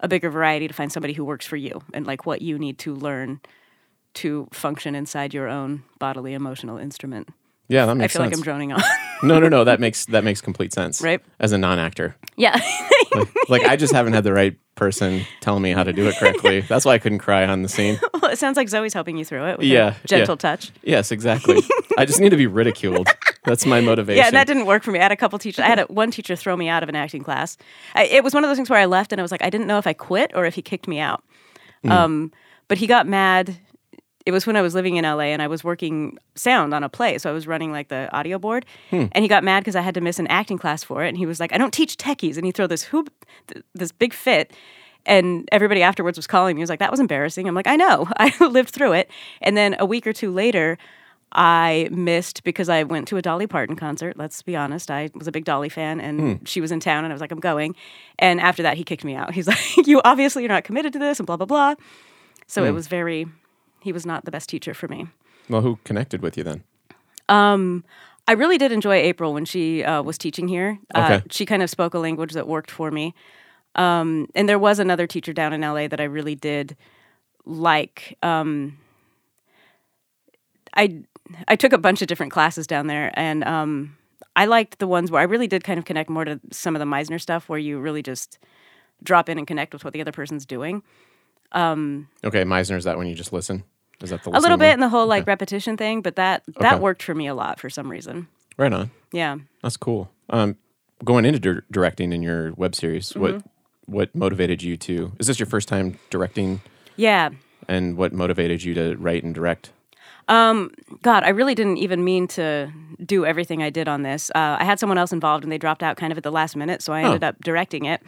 a 0.00 0.08
bigger 0.08 0.30
variety 0.30 0.68
to 0.68 0.74
find 0.74 0.92
somebody 0.92 1.12
who 1.12 1.24
works 1.24 1.46
for 1.46 1.56
you 1.56 1.80
and 1.92 2.06
like 2.06 2.26
what 2.26 2.42
you 2.42 2.58
need 2.58 2.78
to 2.78 2.94
learn 2.94 3.40
to 4.14 4.48
function 4.52 4.94
inside 4.94 5.34
your 5.34 5.48
own 5.48 5.82
bodily 5.98 6.34
emotional 6.34 6.78
instrument. 6.78 7.28
yeah, 7.68 7.86
that 7.86 7.94
makes 7.96 8.12
sense. 8.12 8.20
I 8.20 8.30
feel 8.30 8.30
sense. 8.30 8.30
like 8.30 8.38
I'm 8.38 8.44
droning 8.44 8.72
on. 8.72 8.82
no, 9.22 9.38
no, 9.40 9.48
no. 9.48 9.64
That 9.64 9.80
makes 9.80 10.06
that 10.06 10.24
makes 10.24 10.40
complete 10.40 10.72
sense. 10.72 11.00
Right. 11.00 11.20
As 11.38 11.52
a 11.52 11.58
non-actor, 11.58 12.16
yeah. 12.36 12.60
like, 13.14 13.28
like 13.48 13.62
I 13.62 13.76
just 13.76 13.92
haven't 13.92 14.14
had 14.14 14.24
the 14.24 14.32
right 14.32 14.56
person 14.78 15.26
tell 15.40 15.60
me 15.60 15.72
how 15.72 15.82
to 15.84 15.92
do 15.92 16.06
it 16.08 16.16
correctly. 16.16 16.60
That's 16.68 16.84
why 16.84 16.94
I 16.94 16.98
couldn't 16.98 17.18
cry 17.18 17.44
on 17.46 17.62
the 17.62 17.68
scene. 17.68 17.98
well, 18.14 18.30
it 18.30 18.38
sounds 18.38 18.56
like 18.56 18.68
Zoe's 18.68 18.94
helping 18.94 19.18
you 19.18 19.24
through 19.24 19.44
it 19.46 19.58
with 19.58 19.66
Yeah, 19.66 19.94
a 20.02 20.06
gentle 20.08 20.34
yeah. 20.34 20.36
touch. 20.36 20.70
Yes, 20.82 21.12
exactly. 21.12 21.58
I 21.98 22.04
just 22.06 22.20
need 22.20 22.30
to 22.30 22.36
be 22.36 22.46
ridiculed. 22.46 23.08
That's 23.44 23.66
my 23.66 23.80
motivation. 23.82 24.18
Yeah, 24.18 24.28
and 24.28 24.36
that 24.36 24.46
didn't 24.46 24.66
work 24.66 24.82
for 24.82 24.92
me. 24.92 25.00
I 25.00 25.02
had 25.02 25.12
a 25.12 25.16
couple 25.16 25.38
teachers. 25.38 25.64
I 25.64 25.68
had 25.68 25.80
a, 25.80 25.84
one 25.86 26.10
teacher 26.10 26.36
throw 26.36 26.56
me 26.56 26.68
out 26.68 26.82
of 26.82 26.88
an 26.88 26.94
acting 26.96 27.22
class. 27.24 27.58
I, 27.94 28.04
it 28.04 28.24
was 28.24 28.32
one 28.32 28.44
of 28.44 28.48
those 28.48 28.56
things 28.56 28.70
where 28.70 28.78
I 28.78 28.86
left 28.86 29.12
and 29.12 29.20
I 29.20 29.22
was 29.22 29.30
like, 29.32 29.42
I 29.42 29.50
didn't 29.50 29.66
know 29.66 29.78
if 29.78 29.86
I 29.86 29.92
quit 29.92 30.30
or 30.34 30.46
if 30.46 30.54
he 30.54 30.62
kicked 30.62 30.88
me 30.88 31.00
out. 31.00 31.22
Um, 31.84 32.32
but 32.68 32.78
he 32.78 32.86
got 32.86 33.06
mad. 33.06 33.56
It 34.28 34.30
was 34.30 34.46
when 34.46 34.56
I 34.56 34.60
was 34.60 34.74
living 34.74 34.96
in 34.96 35.06
LA 35.06 35.30
and 35.32 35.40
I 35.40 35.46
was 35.46 35.64
working 35.64 36.18
sound 36.34 36.74
on 36.74 36.84
a 36.84 36.90
play, 36.90 37.16
so 37.16 37.30
I 37.30 37.32
was 37.32 37.46
running 37.46 37.72
like 37.72 37.88
the 37.88 38.14
audio 38.14 38.38
board. 38.38 38.66
Hmm. 38.90 39.06
And 39.12 39.24
he 39.24 39.26
got 39.26 39.42
mad 39.42 39.60
because 39.60 39.74
I 39.74 39.80
had 39.80 39.94
to 39.94 40.02
miss 40.02 40.18
an 40.18 40.26
acting 40.26 40.58
class 40.58 40.84
for 40.84 41.02
it. 41.02 41.08
And 41.08 41.16
he 41.16 41.24
was 41.24 41.40
like, 41.40 41.50
"I 41.54 41.56
don't 41.56 41.72
teach 41.72 41.96
techies," 41.96 42.36
and 42.36 42.44
he 42.44 42.52
threw 42.52 42.66
this 42.66 42.82
hoop, 42.82 43.10
th- 43.46 43.64
this 43.74 43.90
big 43.90 44.12
fit. 44.12 44.52
And 45.06 45.48
everybody 45.50 45.82
afterwards 45.82 46.18
was 46.18 46.26
calling 46.26 46.56
me. 46.56 46.60
He 46.60 46.62
was 46.62 46.68
like, 46.68 46.78
"That 46.78 46.90
was 46.90 47.00
embarrassing." 47.00 47.48
I'm 47.48 47.54
like, 47.54 47.66
"I 47.66 47.76
know. 47.76 48.06
I 48.18 48.30
lived 48.44 48.68
through 48.68 48.92
it." 48.92 49.10
And 49.40 49.56
then 49.56 49.76
a 49.78 49.86
week 49.86 50.06
or 50.06 50.12
two 50.12 50.30
later, 50.30 50.76
I 51.32 51.88
missed 51.90 52.44
because 52.44 52.68
I 52.68 52.82
went 52.82 53.08
to 53.08 53.16
a 53.16 53.22
Dolly 53.22 53.46
Parton 53.46 53.76
concert. 53.76 54.18
Let's 54.18 54.42
be 54.42 54.54
honest, 54.56 54.90
I 54.90 55.08
was 55.14 55.26
a 55.26 55.32
big 55.32 55.46
Dolly 55.46 55.70
fan, 55.70 56.02
and 56.02 56.20
hmm. 56.20 56.44
she 56.44 56.60
was 56.60 56.70
in 56.70 56.80
town, 56.80 57.04
and 57.04 57.14
I 57.14 57.14
was 57.14 57.22
like, 57.22 57.32
"I'm 57.32 57.40
going." 57.40 57.74
And 58.18 58.42
after 58.42 58.62
that, 58.62 58.76
he 58.76 58.84
kicked 58.84 59.04
me 59.04 59.14
out. 59.14 59.32
He's 59.38 59.48
like, 59.48 59.86
"You 59.86 60.02
obviously 60.04 60.42
you're 60.42 60.52
not 60.52 60.64
committed 60.64 60.92
to 60.92 60.98
this," 60.98 61.18
and 61.18 61.26
blah 61.26 61.38
blah 61.38 61.46
blah. 61.46 61.76
So 62.46 62.64
it 62.64 62.68
hmm. 62.68 62.74
was 62.74 62.88
very. 62.88 63.26
He 63.80 63.92
was 63.92 64.04
not 64.04 64.24
the 64.24 64.30
best 64.30 64.48
teacher 64.48 64.74
for 64.74 64.88
me. 64.88 65.08
Well, 65.48 65.62
who 65.62 65.78
connected 65.84 66.22
with 66.22 66.36
you 66.36 66.44
then? 66.44 66.64
I 68.26 68.32
really 68.32 68.58
did 68.58 68.72
enjoy 68.72 68.96
April 68.96 69.32
when 69.32 69.46
she 69.46 69.82
uh, 69.82 70.02
was 70.02 70.18
teaching 70.18 70.48
here. 70.48 70.78
Uh, 70.94 71.20
she 71.30 71.46
kind 71.46 71.62
of 71.62 71.70
spoke 71.70 71.94
a 71.94 71.98
language 71.98 72.32
that 72.32 72.46
worked 72.46 72.70
for 72.70 72.90
me. 72.90 73.14
Um, 73.74 74.28
and 74.34 74.48
there 74.48 74.58
was 74.58 74.78
another 74.78 75.06
teacher 75.06 75.32
down 75.32 75.52
in 75.52 75.62
LA 75.62 75.88
that 75.88 76.00
I 76.00 76.04
really 76.04 76.34
did 76.34 76.76
like. 77.46 78.18
Um, 78.22 78.76
I 80.74 81.02
I 81.46 81.56
took 81.56 81.72
a 81.72 81.78
bunch 81.78 82.02
of 82.02 82.08
different 82.08 82.32
classes 82.32 82.66
down 82.66 82.86
there, 82.86 83.10
and 83.14 83.44
um, 83.44 83.96
I 84.36 84.46
liked 84.46 84.78
the 84.78 84.86
ones 84.86 85.10
where 85.10 85.20
I 85.20 85.24
really 85.24 85.46
did 85.46 85.64
kind 85.64 85.78
of 85.78 85.84
connect 85.84 86.10
more 86.10 86.24
to 86.24 86.40
some 86.50 86.74
of 86.74 86.80
the 86.80 86.86
Meisner 86.86 87.20
stuff, 87.20 87.48
where 87.48 87.58
you 87.58 87.78
really 87.78 88.02
just 88.02 88.38
drop 89.02 89.28
in 89.28 89.38
and 89.38 89.46
connect 89.46 89.72
with 89.72 89.84
what 89.84 89.94
the 89.94 90.00
other 90.00 90.12
person's 90.12 90.44
doing 90.44 90.82
Okay, 91.54 92.44
Meisner, 92.44 92.76
is 92.76 92.84
that 92.84 92.98
when 92.98 93.06
you 93.06 93.14
just 93.14 93.32
listen? 93.32 93.64
Is 94.02 94.10
that 94.10 94.22
the 94.22 94.30
a 94.30 94.38
little 94.38 94.56
bit 94.56 94.66
one? 94.66 94.74
in 94.74 94.80
the 94.80 94.88
whole 94.88 95.06
like 95.06 95.26
repetition 95.26 95.76
thing. 95.76 96.02
But 96.02 96.16
that 96.16 96.42
that 96.60 96.74
Okay. 96.74 96.80
worked 96.82 97.02
for 97.02 97.14
me 97.14 97.26
a 97.26 97.34
lot 97.34 97.58
for 97.58 97.68
some 97.70 97.90
reason. 97.90 98.28
Right 98.56 98.72
on. 98.72 98.90
Yeah. 99.12 99.36
That's 99.62 99.76
cool. 99.76 100.10
Um, 100.30 100.56
going 101.04 101.24
into 101.24 101.38
dir- 101.40 101.64
directing 101.70 102.12
in 102.12 102.22
your 102.22 102.52
web 102.54 102.74
series, 102.74 103.14
what 103.16 103.34
Mm-hmm. 103.36 103.92
what 103.92 104.14
motivated 104.14 104.62
you 104.62 104.76
to? 104.76 105.12
Is 105.18 105.26
this 105.26 105.38
your 105.40 105.46
first 105.46 105.68
time 105.68 105.98
directing? 106.10 106.60
Yeah. 106.96 107.30
And 107.68 107.96
what 107.96 108.12
motivated 108.12 108.62
you 108.62 108.74
to 108.74 108.96
write 108.96 109.24
and 109.24 109.34
direct? 109.34 109.72
Um, 110.28 110.70
God, 111.02 111.22
I 111.24 111.30
really 111.30 111.54
didn't 111.54 111.78
even 111.78 112.04
mean 112.04 112.28
to 112.28 112.70
do 113.04 113.24
everything 113.24 113.62
I 113.62 113.70
did 113.70 113.88
on 113.88 114.02
this. 114.02 114.30
Uh, 114.34 114.56
I 114.60 114.64
had 114.64 114.78
someone 114.78 114.98
else 114.98 115.10
involved, 115.12 115.42
and 115.42 115.50
they 115.50 115.56
dropped 115.58 115.82
out 115.82 115.96
kind 115.96 116.12
of 116.12 116.18
at 116.18 116.24
the 116.24 116.30
last 116.30 116.54
minute, 116.54 116.82
so 116.82 116.92
I 116.92 117.02
ended 117.02 117.24
up 117.24 117.36
directing 117.42 117.86
it. 117.86 118.02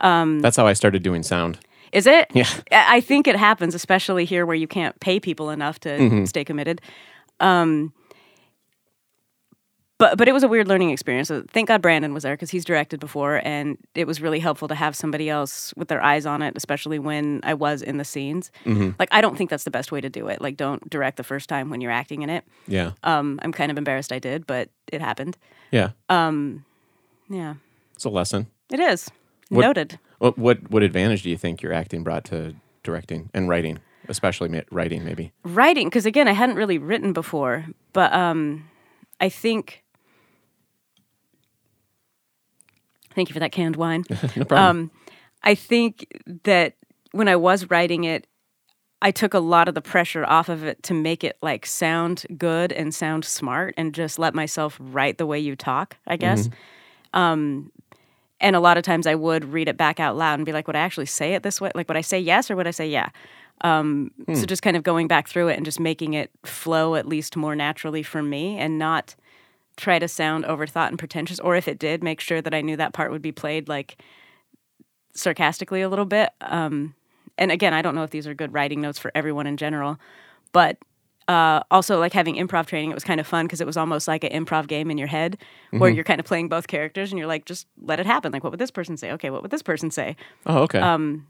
Um, 0.00 0.38
That's 0.40 0.56
how 0.56 0.66
I 0.68 0.72
started 0.72 1.02
doing 1.02 1.22
sound. 1.24 1.58
Is 1.92 2.06
it? 2.06 2.30
Yeah. 2.34 2.48
I 2.72 3.00
think 3.00 3.26
it 3.28 3.36
happens, 3.36 3.74
especially 3.74 4.24
here 4.24 4.44
where 4.46 4.56
you 4.56 4.66
can't 4.66 4.98
pay 5.00 5.20
people 5.20 5.50
enough 5.50 5.78
to 5.80 6.26
stay 6.26 6.44
committed. 6.44 6.80
Um, 7.40 7.92
but 9.96 10.18
but 10.18 10.26
it 10.26 10.32
was 10.32 10.42
a 10.42 10.48
weird 10.48 10.66
learning 10.66 10.90
experience. 10.90 11.28
So 11.28 11.44
Thank 11.52 11.68
God 11.68 11.80
Brandon 11.80 12.12
was 12.12 12.24
there 12.24 12.34
because 12.34 12.50
he's 12.50 12.64
directed 12.64 12.98
before, 12.98 13.40
and 13.44 13.78
it 13.94 14.08
was 14.08 14.20
really 14.20 14.40
helpful 14.40 14.66
to 14.68 14.74
have 14.74 14.96
somebody 14.96 15.30
else 15.30 15.72
with 15.76 15.86
their 15.86 16.02
eyes 16.02 16.26
on 16.26 16.42
it, 16.42 16.54
especially 16.56 16.98
when 16.98 17.40
I 17.44 17.54
was 17.54 17.80
in 17.80 17.96
the 17.98 18.04
scenes. 18.04 18.50
Like 18.66 19.08
I 19.12 19.20
don't 19.20 19.36
think 19.38 19.50
that's 19.50 19.62
the 19.64 19.70
best 19.70 19.92
way 19.92 20.00
to 20.00 20.08
do 20.10 20.26
it. 20.26 20.40
Like 20.40 20.56
don't 20.56 20.88
direct 20.90 21.16
the 21.16 21.22
first 21.22 21.48
time 21.48 21.70
when 21.70 21.80
you're 21.80 21.92
acting 21.92 22.22
in 22.22 22.30
it. 22.30 22.44
Yeah. 22.66 22.92
Um, 23.04 23.38
I'm 23.42 23.52
kind 23.52 23.70
of 23.70 23.78
embarrassed 23.78 24.10
I 24.10 24.18
did, 24.18 24.46
but 24.48 24.68
it 24.92 25.00
happened. 25.00 25.36
Yeah. 25.70 25.90
Um, 26.08 26.64
Yeah, 27.28 27.54
it's 27.94 28.04
a 28.04 28.10
lesson. 28.10 28.48
it 28.72 28.80
is 28.80 29.08
What- 29.48 29.62
noted. 29.62 29.98
What 30.24 30.38
what 30.38 30.70
what 30.70 30.82
advantage 30.82 31.22
do 31.22 31.28
you 31.28 31.36
think 31.36 31.60
your 31.60 31.74
acting 31.74 32.02
brought 32.02 32.24
to 32.24 32.54
directing 32.82 33.28
and 33.34 33.46
writing, 33.46 33.80
especially 34.08 34.62
writing 34.70 35.04
maybe? 35.04 35.32
writing 35.44 35.86
because 35.86 36.06
again 36.06 36.26
i 36.28 36.32
hadn't 36.32 36.56
really 36.56 36.78
written 36.78 37.12
before 37.12 37.66
but 37.92 38.10
um 38.14 38.64
i 39.20 39.28
think 39.28 39.84
thank 43.14 43.28
you 43.28 43.34
for 43.34 43.40
that 43.40 43.52
canned 43.52 43.76
wine 43.76 44.04
No 44.36 44.44
problem. 44.46 44.58
um 44.58 44.90
i 45.42 45.54
think 45.54 46.06
that 46.44 46.74
when 47.12 47.28
i 47.28 47.36
was 47.36 47.68
writing 47.70 48.04
it 48.04 48.26
i 49.02 49.10
took 49.10 49.34
a 49.34 49.38
lot 49.40 49.68
of 49.68 49.74
the 49.74 49.82
pressure 49.82 50.24
off 50.24 50.48
of 50.48 50.64
it 50.64 50.82
to 50.84 50.94
make 50.94 51.22
it 51.22 51.36
like 51.42 51.66
sound 51.66 52.24
good 52.38 52.72
and 52.72 52.94
sound 52.94 53.26
smart 53.26 53.74
and 53.76 53.94
just 53.94 54.18
let 54.18 54.34
myself 54.34 54.78
write 54.80 55.18
the 55.18 55.26
way 55.26 55.38
you 55.38 55.54
talk 55.54 55.98
i 56.06 56.16
guess 56.16 56.48
um 57.12 57.70
and 58.44 58.54
a 58.54 58.60
lot 58.60 58.76
of 58.76 58.84
times 58.84 59.06
i 59.06 59.14
would 59.14 59.44
read 59.44 59.68
it 59.68 59.76
back 59.76 59.98
out 59.98 60.16
loud 60.16 60.34
and 60.34 60.46
be 60.46 60.52
like 60.52 60.66
would 60.68 60.76
i 60.76 60.80
actually 60.80 61.06
say 61.06 61.34
it 61.34 61.42
this 61.42 61.60
way? 61.60 61.70
Like 61.74 61.88
would 61.88 61.96
i 61.96 62.02
say 62.02 62.20
yes 62.20 62.50
or 62.50 62.56
would 62.56 62.66
i 62.66 62.70
say 62.70 62.88
yeah? 62.88 63.08
Um, 63.60 64.10
so 64.34 64.46
just 64.46 64.62
kind 64.62 64.76
of 64.76 64.82
going 64.82 65.06
back 65.06 65.28
through 65.28 65.48
it 65.48 65.56
and 65.56 65.64
just 65.64 65.78
making 65.80 66.14
it 66.14 66.30
flow 66.44 66.96
at 66.96 67.06
least 67.06 67.36
more 67.36 67.54
naturally 67.54 68.02
for 68.02 68.22
me 68.22 68.58
and 68.58 68.78
not 68.78 69.14
try 69.76 69.98
to 70.00 70.08
sound 70.08 70.44
overthought 70.44 70.88
and 70.88 70.98
pretentious. 70.98 71.38
Or 71.38 71.54
if 71.54 71.68
it 71.68 71.78
did 71.78 72.02
make 72.02 72.20
sure 72.20 72.42
that 72.42 72.54
i 72.54 72.60
knew 72.60 72.76
that 72.76 72.92
part 72.92 73.10
would 73.10 73.22
be 73.22 73.32
played 73.32 73.68
like 73.68 73.96
sarcastically 75.14 75.82
a 75.82 75.88
little 75.88 76.04
bit. 76.04 76.30
Um, 76.40 76.94
and 77.38 77.50
again 77.50 77.74
i 77.74 77.82
don't 77.82 77.94
know 77.94 78.04
if 78.04 78.10
these 78.10 78.26
are 78.26 78.34
good 78.34 78.52
writing 78.52 78.80
notes 78.80 78.98
for 78.98 79.10
everyone 79.14 79.46
in 79.46 79.56
general 79.56 79.98
but 80.52 80.78
uh, 81.28 81.60
also 81.70 81.98
like 81.98 82.12
having 82.12 82.36
improv 82.36 82.66
training 82.66 82.90
it 82.90 82.94
was 82.94 83.04
kind 83.04 83.20
of 83.20 83.26
fun 83.26 83.46
because 83.46 83.60
it 83.60 83.66
was 83.66 83.76
almost 83.76 84.06
like 84.06 84.24
an 84.24 84.30
improv 84.44 84.66
game 84.66 84.90
in 84.90 84.98
your 84.98 85.08
head 85.08 85.38
where 85.70 85.90
you're 85.90 86.04
kind 86.04 86.20
of 86.20 86.26
playing 86.26 86.48
both 86.48 86.66
characters 86.66 87.10
and 87.10 87.18
you're 87.18 87.28
like 87.28 87.44
just 87.46 87.66
let 87.82 87.98
it 87.98 88.06
happen. 88.06 88.30
Like 88.32 88.44
what 88.44 88.50
would 88.50 88.60
this 88.60 88.70
person 88.70 88.96
say? 88.96 89.10
Okay 89.12 89.30
what 89.30 89.42
would 89.42 89.50
this 89.50 89.62
person 89.62 89.90
say? 89.90 90.16
Oh, 90.46 90.58
okay. 90.62 90.78
um, 90.80 91.26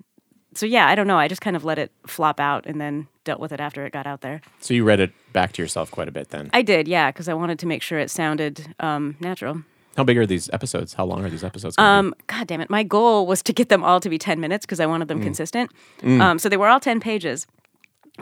so 0.54 0.66
yeah 0.66 0.88
i 0.88 0.94
don't 0.94 1.06
know. 1.06 1.18
I 1.18 1.28
just 1.28 1.40
kind 1.40 1.56
of 1.56 1.64
let 1.64 1.78
it 1.78 1.92
flop 2.06 2.40
out 2.40 2.66
and 2.66 2.80
then 2.80 3.06
dealt 3.24 3.40
with 3.40 3.52
it 3.52 3.60
after 3.60 3.86
it 3.86 3.92
got 3.92 4.06
out 4.06 4.20
there. 4.20 4.40
So 4.60 4.74
you 4.74 4.84
read 4.84 5.00
it 5.00 5.12
back 5.32 5.52
to 5.52 5.62
yourself 5.62 5.90
quite 5.90 6.08
a 6.08 6.12
bit 6.12 6.30
then. 6.30 6.50
i 6.52 6.62
did 6.62 6.88
yeah 6.88 7.10
because 7.10 7.28
i 7.28 7.34
wanted 7.34 7.58
to 7.60 7.66
make 7.66 7.82
sure 7.82 7.98
it 7.98 8.10
sounded 8.10 8.74
um, 8.80 9.16
natural. 9.20 9.62
How 9.96 10.02
big 10.02 10.18
are 10.18 10.26
these 10.26 10.50
episodes? 10.52 10.94
How 10.94 11.04
long 11.04 11.24
are 11.24 11.30
these 11.30 11.44
episodes? 11.44 11.78
um, 11.78 12.14
god 12.26 12.48
damn 12.48 12.60
it. 12.60 12.68
My 12.68 12.82
goal 12.82 13.28
was 13.28 13.44
to 13.44 13.52
get 13.52 13.68
them 13.68 13.84
all 13.84 14.00
to 14.00 14.08
be 14.10 14.18
10 14.18 14.40
minutes 14.40 14.66
because 14.66 14.80
i 14.80 14.86
wanted 14.86 15.06
them 15.06 15.22
consistent. 15.22 15.70
Um, 16.02 16.38
so 16.40 16.48
they 16.48 16.56
were 16.56 16.66
all 16.66 16.80
10 16.80 16.98
pages 16.98 17.46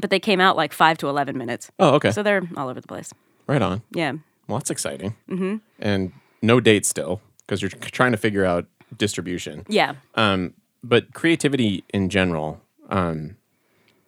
but 0.01 0.11
they 0.11 0.21
came 0.21 0.41
out 0.41 0.57
like 0.57 0.73
5 0.73 0.99
to 0.99 1.09
11 1.09 1.37
minutes? 1.37 1.71
Oh, 1.79 1.95
okay. 1.95 2.11
so 2.13 2.23
they're 2.23 2.43
all 2.57 2.69
over 2.69 2.81
the 2.81 2.89
place 2.89 3.13
right 3.47 3.63
on. 3.63 3.83
yeah 3.93 4.13
Well, 4.49 4.59
that's 4.59 4.71
exciting. 4.71 5.15
Mm-hmm. 5.29 5.57
And 5.81 6.13
no 6.43 6.61
date 6.61 6.87
still 6.87 7.21
because 7.47 7.61
you're 7.63 7.71
trying 7.71 8.13
to 8.13 8.19
figure 8.19 8.45
out 8.45 8.67
distribution. 8.97 9.65
yeah 9.69 9.95
Um, 10.15 10.55
but 10.85 11.13
creativity 11.15 11.85
in 11.93 12.09
general, 12.09 12.61
um, 12.91 13.37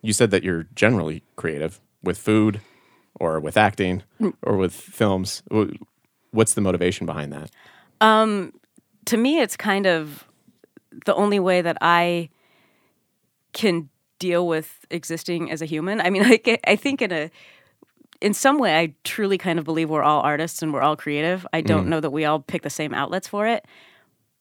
you 0.02 0.12
said 0.12 0.30
that 0.30 0.42
you're 0.44 0.64
generally 0.74 1.22
creative 1.36 1.80
with 2.02 2.18
food 2.18 2.60
or 3.20 3.38
with 3.40 3.56
acting 3.56 4.02
or 4.42 4.56
with 4.56 4.72
films. 4.74 5.42
What's 6.32 6.54
the 6.54 6.60
motivation 6.60 7.06
behind 7.06 7.32
that? 7.32 7.50
Um, 8.00 8.52
to 9.06 9.16
me 9.16 9.40
it's 9.40 9.56
kind 9.56 9.86
of 9.86 10.24
the 11.06 11.14
only 11.14 11.38
way 11.38 11.60
that 11.60 11.76
i 11.80 12.28
can 13.52 13.88
deal 14.26 14.46
with 14.46 14.68
existing 14.90 15.50
as 15.50 15.60
a 15.60 15.66
human 15.74 16.00
i 16.00 16.08
mean 16.10 16.22
like 16.30 16.60
i 16.66 16.76
think 16.76 17.02
in 17.02 17.12
a 17.12 17.30
in 18.24 18.32
some 18.32 18.58
way, 18.58 18.78
I 18.78 18.94
truly 19.04 19.36
kind 19.36 19.58
of 19.58 19.66
believe 19.66 19.90
we're 19.90 20.02
all 20.02 20.22
artists 20.22 20.62
and 20.62 20.72
we're 20.72 20.80
all 20.80 20.96
creative. 20.96 21.46
I 21.52 21.60
don't 21.60 21.84
mm. 21.84 21.88
know 21.88 22.00
that 22.00 22.10
we 22.10 22.24
all 22.24 22.40
pick 22.40 22.62
the 22.62 22.70
same 22.70 22.94
outlets 22.94 23.28
for 23.28 23.46
it, 23.46 23.66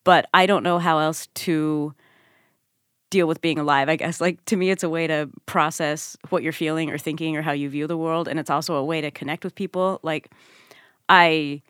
but 0.05 0.29
I 0.33 0.45
don't 0.45 0.63
know 0.63 0.79
how 0.79 0.99
else 0.99 1.27
to 1.33 1.93
deal 3.09 3.27
with 3.27 3.41
being 3.41 3.59
alive. 3.59 3.89
I 3.89 3.97
guess 3.97 4.21
like 4.21 4.43
to 4.45 4.55
me, 4.55 4.71
it's 4.71 4.83
a 4.83 4.89
way 4.89 5.05
to 5.07 5.29
process 5.47 6.15
what 6.29 6.43
you're 6.43 6.53
feeling 6.53 6.91
or 6.91 6.97
thinking 6.97 7.35
or 7.35 7.41
how 7.41 7.51
you 7.51 7.69
view 7.69 7.85
the 7.85 7.97
world, 7.97 8.29
and 8.29 8.39
it's 8.39 8.49
also 8.49 8.75
a 8.75 8.85
way 8.85 9.01
to 9.01 9.11
connect 9.11 9.43
with 9.43 9.53
people. 9.53 9.99
Like 10.01 10.31
I 11.09 11.61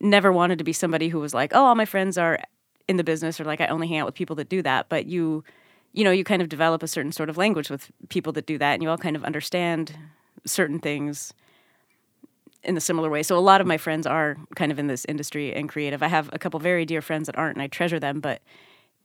never 0.00 0.32
wanted 0.32 0.58
to 0.58 0.64
be 0.64 0.72
somebody 0.72 1.08
who 1.08 1.20
was 1.20 1.34
like, 1.34 1.52
oh, 1.54 1.66
all 1.66 1.76
my 1.76 1.84
friends 1.84 2.18
are 2.18 2.40
in 2.88 2.96
the 2.96 3.04
business 3.04 3.40
or 3.40 3.44
like 3.44 3.60
I 3.60 3.68
only 3.68 3.86
hang 3.86 3.98
out 3.98 4.06
with 4.06 4.16
people 4.16 4.36
that 4.36 4.48
do 4.48 4.60
that, 4.62 4.88
but 4.88 5.06
you 5.06 5.44
you 5.94 6.04
know, 6.04 6.10
you 6.10 6.24
kind 6.24 6.42
of 6.42 6.48
develop 6.48 6.82
a 6.82 6.88
certain 6.88 7.12
sort 7.12 7.30
of 7.30 7.38
language 7.38 7.70
with 7.70 7.90
people 8.08 8.32
that 8.32 8.46
do 8.46 8.58
that 8.58 8.74
and 8.74 8.82
you 8.82 8.90
all 8.90 8.98
kind 8.98 9.16
of 9.16 9.24
understand 9.24 9.96
certain 10.44 10.80
things 10.80 11.32
in 12.64 12.76
a 12.76 12.80
similar 12.80 13.08
way. 13.08 13.22
So 13.22 13.38
a 13.38 13.40
lot 13.40 13.60
of 13.60 13.66
my 13.66 13.78
friends 13.78 14.06
are 14.06 14.36
kind 14.56 14.72
of 14.72 14.78
in 14.78 14.88
this 14.88 15.04
industry 15.08 15.54
and 15.54 15.68
creative. 15.68 16.02
I 16.02 16.08
have 16.08 16.28
a 16.32 16.38
couple 16.38 16.58
very 16.60 16.84
dear 16.84 17.00
friends 17.00 17.26
that 17.26 17.38
aren't 17.38 17.56
and 17.56 17.62
I 17.62 17.68
treasure 17.68 18.00
them, 18.00 18.20
but 18.20 18.42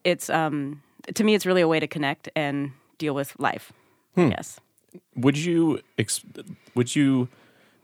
it's 0.04 0.30
um 0.30 0.82
to 1.14 1.24
me 1.24 1.36
it's 1.36 1.46
really 1.46 1.62
a 1.62 1.68
way 1.68 1.80
to 1.80 1.88
connect 1.88 2.28
and 2.36 2.72
deal 2.98 3.14
with 3.14 3.36
life. 3.40 3.72
Yes. 4.16 4.60
would 5.16 5.38
you 5.38 5.80
ex- 5.98 6.26
would 6.76 6.96
you 6.96 7.28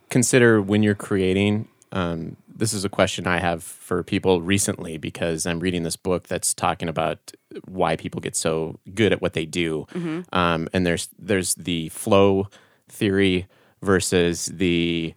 consider 0.10 0.62
when 0.62 0.82
you're 0.84 0.96
creating 0.96 1.68
um, 1.91 2.36
this 2.56 2.74
is 2.74 2.86
a 2.86 2.89
question 2.89 3.28
i 3.28 3.38
have 3.39 3.62
for 3.63 4.02
people 4.04 4.41
recently 4.41 4.98
because 4.98 5.46
i'm 5.46 5.60
reading 5.60 5.84
this 5.84 5.96
book 5.96 6.28
that's 6.28 6.54
talking 6.54 6.89
about 6.89 7.32
why 7.68 7.96
people 7.96 8.22
get 8.22 8.36
so 8.36 8.80
good 8.94 9.12
at 9.13 9.22
what 9.22 9.34
they 9.34 9.46
do. 9.46 9.86
Um, 10.34 10.68
and 10.74 10.86
there's 10.86 11.10
there's 11.18 11.56
the 11.56 11.89
flow 11.89 12.50
theory 12.89 13.48
versus 13.82 14.48
the 14.48 15.13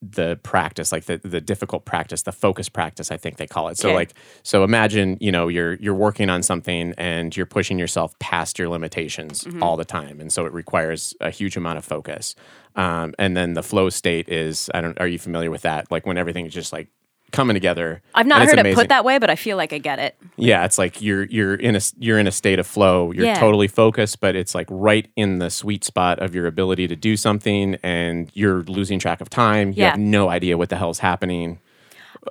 the 0.00 0.38
practice 0.44 0.92
like 0.92 1.06
the, 1.06 1.16
the 1.18 1.40
difficult 1.40 1.84
practice 1.84 2.22
the 2.22 2.30
focus 2.30 2.68
practice 2.68 3.10
i 3.10 3.16
think 3.16 3.36
they 3.36 3.48
call 3.48 3.66
it 3.66 3.76
so 3.76 3.88
Okay. 3.88 3.96
like 3.96 4.14
so 4.44 4.62
imagine 4.62 5.16
you 5.20 5.32
know 5.32 5.48
you're 5.48 5.74
you're 5.74 5.92
working 5.94 6.30
on 6.30 6.40
something 6.44 6.94
and 6.96 7.36
you're 7.36 7.46
pushing 7.46 7.80
yourself 7.80 8.16
past 8.20 8.58
your 8.60 8.68
limitations 8.68 9.42
Mm-hmm. 9.42 9.60
all 9.62 9.76
the 9.76 9.84
time 9.84 10.20
and 10.20 10.32
so 10.32 10.46
it 10.46 10.52
requires 10.52 11.14
a 11.20 11.30
huge 11.30 11.56
amount 11.56 11.78
of 11.78 11.84
focus 11.84 12.36
um, 12.76 13.12
and 13.18 13.36
then 13.36 13.54
the 13.54 13.62
flow 13.62 13.88
state 13.88 14.28
is 14.28 14.70
i 14.72 14.80
don't 14.80 15.00
are 15.00 15.08
you 15.08 15.18
familiar 15.18 15.50
with 15.50 15.62
that 15.62 15.90
like 15.90 16.06
when 16.06 16.16
everything 16.16 16.46
is 16.46 16.54
just 16.54 16.72
like 16.72 16.88
coming 17.30 17.54
together 17.54 18.00
I've 18.14 18.26
not 18.26 18.42
heard 18.46 18.58
it 18.58 18.74
put 18.74 18.88
that 18.88 19.04
way, 19.04 19.18
but 19.18 19.28
I 19.30 19.36
feel 19.36 19.56
like 19.56 19.72
I 19.72 19.78
get 19.78 19.98
it. 19.98 20.16
Yeah, 20.36 20.64
it's 20.64 20.78
like 20.78 21.02
you're 21.02 21.24
you're 21.24 21.54
in 21.54 21.76
a 21.76 21.80
you're 21.98 22.18
in 22.18 22.26
a 22.26 22.32
state 22.32 22.58
of 22.58 22.66
flow. 22.66 23.12
You're 23.12 23.26
Yeah. 23.26 23.38
totally 23.38 23.68
focused, 23.68 24.20
but 24.20 24.34
it's 24.34 24.54
like 24.54 24.66
right 24.70 25.06
in 25.16 25.38
the 25.38 25.50
sweet 25.50 25.84
spot 25.84 26.18
of 26.20 26.34
your 26.34 26.46
ability 26.46 26.88
to 26.88 26.96
do 26.96 27.16
something, 27.16 27.76
and 27.82 28.30
you're 28.34 28.62
losing 28.62 28.98
track 28.98 29.20
of 29.20 29.28
time. 29.30 29.68
You 29.70 29.82
Yeah. 29.82 29.90
have 29.90 29.98
no 30.00 30.28
idea 30.30 30.56
what 30.56 30.68
the 30.70 30.76
hell's 30.76 31.00
happening. 31.00 31.58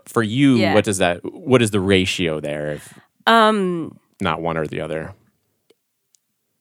For 0.06 0.24
you, 0.24 0.56
Yeah. 0.56 0.74
what 0.74 0.84
does 0.84 0.98
that? 0.98 1.22
What 1.34 1.62
is 1.62 1.72
the 1.72 1.80
ratio 1.80 2.40
there? 2.40 2.74
If 2.74 2.94
Um 3.28 4.00
not 4.20 4.42
one 4.42 4.58
or 4.58 4.66
the 4.68 4.82
other. 4.82 5.14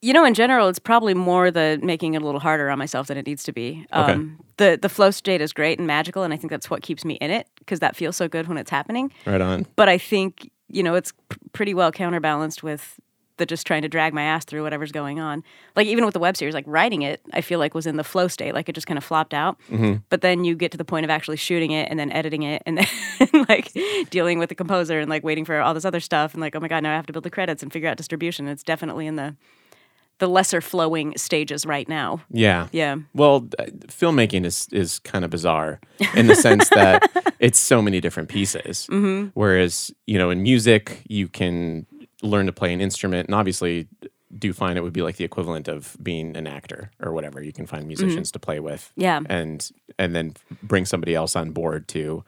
You 0.02 0.12
know, 0.12 0.24
in 0.24 0.34
general, 0.34 0.68
it's 0.68 0.78
probably 0.78 1.14
more 1.14 1.50
the 1.50 1.80
making 1.82 2.14
it 2.14 2.22
a 2.22 2.24
little 2.24 2.40
harder 2.40 2.70
on 2.70 2.78
myself 2.78 3.06
than 3.08 3.16
it 3.16 3.26
needs 3.26 3.42
to 3.44 3.52
be. 3.52 3.86
Um, 3.92 4.38
the 4.58 4.78
the 4.80 4.88
flow 4.88 5.10
state 5.10 5.40
is 5.40 5.52
great 5.52 5.78
and 5.78 5.86
magical, 5.86 6.22
and 6.22 6.32
I 6.32 6.36
think 6.36 6.50
that's 6.50 6.68
what 6.70 6.82
keeps 6.82 7.04
me 7.04 7.14
in 7.14 7.30
it 7.30 7.48
because 7.58 7.80
that 7.80 7.96
feels 7.96 8.16
so 8.16 8.28
good 8.28 8.46
when 8.46 8.58
it's 8.58 8.70
happening. 8.70 9.10
Right 9.24 9.40
on. 9.40 9.66
But 9.74 9.88
I 9.88 9.98
think 9.98 10.50
you 10.68 10.82
know 10.82 10.94
it's 10.94 11.12
p- 11.30 11.38
pretty 11.52 11.74
well 11.74 11.90
counterbalanced 11.90 12.62
with 12.62 13.00
the 13.38 13.46
just 13.46 13.66
trying 13.66 13.82
to 13.82 13.88
drag 13.88 14.14
my 14.14 14.22
ass 14.22 14.44
through 14.44 14.62
whatever's 14.62 14.92
going 14.92 15.20
on. 15.20 15.42
Like 15.74 15.86
even 15.86 16.04
with 16.04 16.14
the 16.14 16.20
web 16.20 16.36
series, 16.36 16.54
like 16.54 16.64
writing 16.66 17.02
it, 17.02 17.20
I 17.32 17.40
feel 17.40 17.58
like 17.58 17.74
was 17.74 17.86
in 17.86 17.96
the 17.96 18.04
flow 18.04 18.28
state, 18.28 18.54
like 18.54 18.68
it 18.68 18.72
just 18.74 18.86
kind 18.86 18.96
of 18.98 19.04
flopped 19.04 19.34
out. 19.34 19.58
But 20.08 20.20
then 20.22 20.44
you 20.44 20.54
get 20.54 20.72
to 20.72 20.78
the 20.78 20.84
point 20.84 21.04
of 21.04 21.10
actually 21.10 21.36
shooting 21.36 21.70
it 21.70 21.88
and 21.90 21.98
then 21.98 22.10
editing 22.12 22.42
it 22.44 22.62
and 22.64 22.78
then 23.18 23.46
like 23.48 23.72
dealing 24.10 24.38
with 24.38 24.48
the 24.48 24.54
composer 24.54 25.00
and 25.00 25.10
like 25.10 25.22
waiting 25.24 25.44
for 25.44 25.60
all 25.60 25.74
this 25.74 25.84
other 25.84 26.00
stuff 26.00 26.32
and 26.32 26.40
like 26.40 26.54
oh 26.56 26.60
my 26.60 26.68
god, 26.68 26.82
now 26.82 26.92
I 26.92 26.96
have 26.96 27.06
to 27.06 27.12
build 27.12 27.24
the 27.24 27.30
credits 27.30 27.62
and 27.62 27.72
figure 27.72 27.88
out 27.88 27.96
distribution. 27.96 28.48
It's 28.48 28.62
definitely 28.62 29.06
in 29.06 29.16
the 29.16 29.36
the 30.18 30.28
lesser 30.28 30.60
flowing 30.60 31.12
stages 31.16 31.66
right 31.66 31.88
now. 31.88 32.22
Yeah. 32.30 32.68
Yeah. 32.72 32.96
Well, 33.14 33.42
filmmaking 33.88 34.44
is 34.44 34.66
is 34.72 34.98
kind 35.00 35.24
of 35.24 35.30
bizarre 35.30 35.80
in 36.14 36.26
the 36.26 36.34
sense 36.34 36.68
that 36.70 37.34
it's 37.38 37.58
so 37.58 37.82
many 37.82 38.00
different 38.00 38.28
pieces. 38.28 38.86
Mm-hmm. 38.90 39.28
Whereas 39.34 39.92
you 40.06 40.18
know, 40.18 40.30
in 40.30 40.42
music, 40.42 41.02
you 41.08 41.28
can 41.28 41.86
learn 42.22 42.46
to 42.46 42.52
play 42.52 42.72
an 42.72 42.80
instrument, 42.80 43.28
and 43.28 43.34
obviously, 43.34 43.88
do 44.38 44.52
find 44.52 44.78
it 44.78 44.82
would 44.82 44.92
be 44.92 45.02
like 45.02 45.16
the 45.16 45.24
equivalent 45.24 45.68
of 45.68 45.96
being 46.02 46.36
an 46.36 46.46
actor 46.46 46.90
or 47.00 47.12
whatever. 47.12 47.42
You 47.42 47.52
can 47.52 47.66
find 47.66 47.86
musicians 47.86 48.32
to 48.32 48.38
play 48.38 48.58
with, 48.60 48.90
Mm-hmm. 48.96 49.00
Yeah. 49.02 49.20
and 49.28 49.70
and 49.98 50.14
then 50.14 50.34
bring 50.62 50.84
somebody 50.86 51.14
else 51.14 51.36
on 51.36 51.50
board 51.52 51.88
to, 51.88 52.24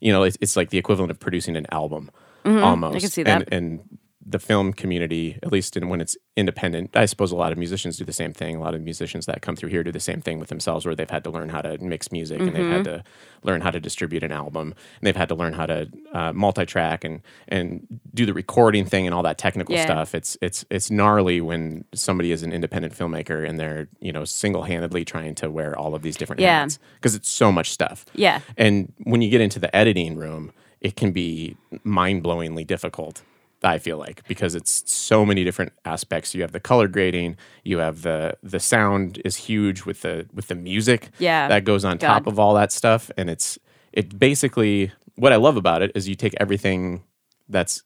you 0.00 0.12
know, 0.12 0.22
it's, 0.24 0.36
it's 0.40 0.56
like 0.56 0.70
the 0.70 0.78
equivalent 0.78 1.10
of 1.10 1.20
producing 1.20 1.56
an 1.56 1.66
album 1.70 2.10
almost. 2.44 2.94
Mm-hmm. 2.96 3.00
can 3.00 3.10
see 3.10 3.22
And, 3.24 3.42
that. 3.42 3.52
and 3.52 3.80
the 4.24 4.38
film 4.38 4.72
community, 4.72 5.38
at 5.42 5.50
least 5.50 5.76
in, 5.76 5.88
when 5.88 6.00
it's 6.00 6.16
independent, 6.36 6.96
I 6.96 7.06
suppose 7.06 7.32
a 7.32 7.36
lot 7.36 7.52
of 7.52 7.58
musicians 7.58 7.96
do 7.96 8.04
the 8.04 8.12
same 8.12 8.32
thing. 8.32 8.56
A 8.56 8.60
lot 8.60 8.74
of 8.74 8.80
musicians 8.80 9.26
that 9.26 9.42
come 9.42 9.56
through 9.56 9.70
here 9.70 9.82
do 9.82 9.92
the 9.92 10.00
same 10.00 10.20
thing 10.20 10.38
with 10.38 10.48
themselves, 10.48 10.86
where 10.86 10.94
they've 10.94 11.10
had 11.10 11.24
to 11.24 11.30
learn 11.30 11.48
how 11.48 11.60
to 11.60 11.76
mix 11.78 12.12
music 12.12 12.40
and 12.40 12.54
they've 12.54 12.70
had 12.70 12.84
to 12.84 13.04
learn 13.42 13.60
how 13.60 13.70
to 13.70 13.80
distribute 13.80 14.22
an 14.22 14.30
album 14.32 14.68
and 14.72 15.06
they've 15.06 15.16
had 15.16 15.28
to 15.28 15.34
learn 15.34 15.52
how 15.52 15.66
to 15.66 15.88
uh, 16.12 16.32
multi-track 16.32 17.02
and 17.04 17.20
and 17.48 17.86
do 18.14 18.24
the 18.24 18.32
recording 18.32 18.84
thing 18.86 19.06
and 19.06 19.14
all 19.14 19.22
that 19.24 19.38
technical 19.38 19.74
Yeah. 19.74 19.84
stuff. 19.84 20.14
It's 20.14 20.38
it's 20.40 20.64
it's 20.70 20.90
gnarly 20.90 21.40
when 21.40 21.84
somebody 21.94 22.30
is 22.32 22.42
an 22.42 22.52
independent 22.52 22.94
filmmaker 22.94 23.46
and 23.48 23.58
they're 23.58 23.88
you 24.00 24.12
know 24.12 24.24
single-handedly 24.24 25.04
trying 25.04 25.34
to 25.36 25.50
wear 25.50 25.76
all 25.76 25.94
of 25.94 26.02
these 26.02 26.16
different 26.16 26.40
Yeah. 26.40 26.60
hats 26.60 26.78
because 26.94 27.14
it's 27.14 27.28
so 27.28 27.50
much 27.50 27.70
stuff. 27.70 28.06
Yeah. 28.14 28.40
And 28.56 28.92
when 29.04 29.20
you 29.22 29.30
get 29.30 29.40
into 29.40 29.58
the 29.58 29.74
editing 29.74 30.16
room, 30.16 30.52
it 30.80 30.96
can 30.96 31.12
be 31.12 31.56
mind 31.84 32.22
blowingly 32.22 32.66
difficult. 32.66 33.22
I 33.64 33.78
feel 33.78 33.96
like 33.98 34.26
because 34.26 34.54
it's 34.54 34.90
so 34.90 35.24
many 35.24 35.44
different 35.44 35.72
aspects. 35.84 36.34
You 36.34 36.42
have 36.42 36.52
the 36.52 36.60
color 36.60 36.88
grading, 36.88 37.36
you 37.64 37.78
have 37.78 38.02
the 38.02 38.36
the 38.42 38.58
sound 38.60 39.20
is 39.24 39.36
huge 39.36 39.84
with 39.84 40.02
the 40.02 40.26
with 40.32 40.48
the 40.48 40.54
music 40.54 41.10
Yeah. 41.18 41.48
that 41.48 41.64
goes 41.64 41.84
on 41.84 41.98
top 41.98 42.26
of 42.26 42.38
all 42.38 42.54
that 42.54 42.72
stuff, 42.72 43.10
and 43.16 43.30
it's 43.30 43.58
it 43.92 44.18
basically 44.18 44.90
what 45.16 45.32
I 45.32 45.36
love 45.36 45.56
about 45.56 45.82
it 45.82 45.92
is 45.94 46.08
you 46.08 46.14
take 46.14 46.34
everything 46.40 47.04
that's 47.48 47.82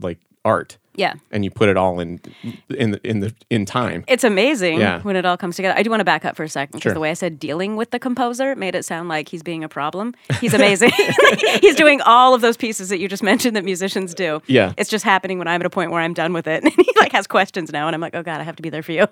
like 0.00 0.18
art 0.44 0.78
Yeah. 0.96 1.14
and 1.30 1.44
you 1.44 1.50
put 1.50 1.68
it 1.68 1.76
all 1.76 2.00
in 2.00 2.20
in 2.70 2.92
the 2.92 3.00
in 3.08 3.20
the 3.20 3.34
in 3.50 3.64
time. 3.66 4.04
It's 4.08 4.24
amazing 4.24 4.78
Yeah. 4.80 5.00
when 5.02 5.16
it 5.16 5.24
all 5.24 5.36
comes 5.36 5.56
together. 5.56 5.74
I 5.78 5.82
do 5.82 5.90
want 5.90 6.00
to 6.00 6.04
back 6.04 6.24
up 6.24 6.36
for 6.36 6.44
a 6.44 6.48
second 6.48 6.72
because 6.78 6.82
Sure. 6.82 6.94
the 6.94 7.00
way 7.00 7.10
I 7.10 7.14
said 7.14 7.38
dealing 7.38 7.76
with 7.76 7.90
the 7.90 7.98
composer 7.98 8.54
made 8.56 8.74
it 8.74 8.84
sound 8.84 9.08
like 9.08 9.28
he's 9.28 9.42
being 9.42 9.64
a 9.64 9.68
problem. 9.68 10.14
He's 10.40 10.54
amazing. 10.54 10.90
he's 11.60 11.74
doing 11.76 12.00
all 12.02 12.34
of 12.34 12.40
those 12.40 12.56
pieces 12.56 12.88
that 12.90 12.98
you 12.98 13.08
just 13.08 13.22
mentioned 13.32 13.56
that 13.56 13.64
musicians 13.64 14.14
do. 14.14 14.40
Yeah. 14.46 14.72
It's 14.76 14.90
just 14.90 15.04
happening 15.04 15.38
when 15.38 15.48
I'm 15.48 15.60
at 15.60 15.66
a 15.66 15.70
point 15.70 15.90
where 15.90 16.00
I'm 16.00 16.14
done 16.14 16.32
with 16.32 16.46
it. 16.46 16.62
And 16.64 16.72
he 16.72 16.92
like 16.98 17.12
has 17.12 17.26
questions 17.26 17.72
now 17.72 17.86
and 17.86 17.94
I'm 17.94 18.00
like, 18.00 18.14
"Oh 18.14 18.22
god, 18.22 18.40
I 18.40 18.44
have 18.44 18.56
to 18.56 18.62
be 18.62 18.70
there 18.70 18.82
for 18.82 18.92
you." 18.92 19.06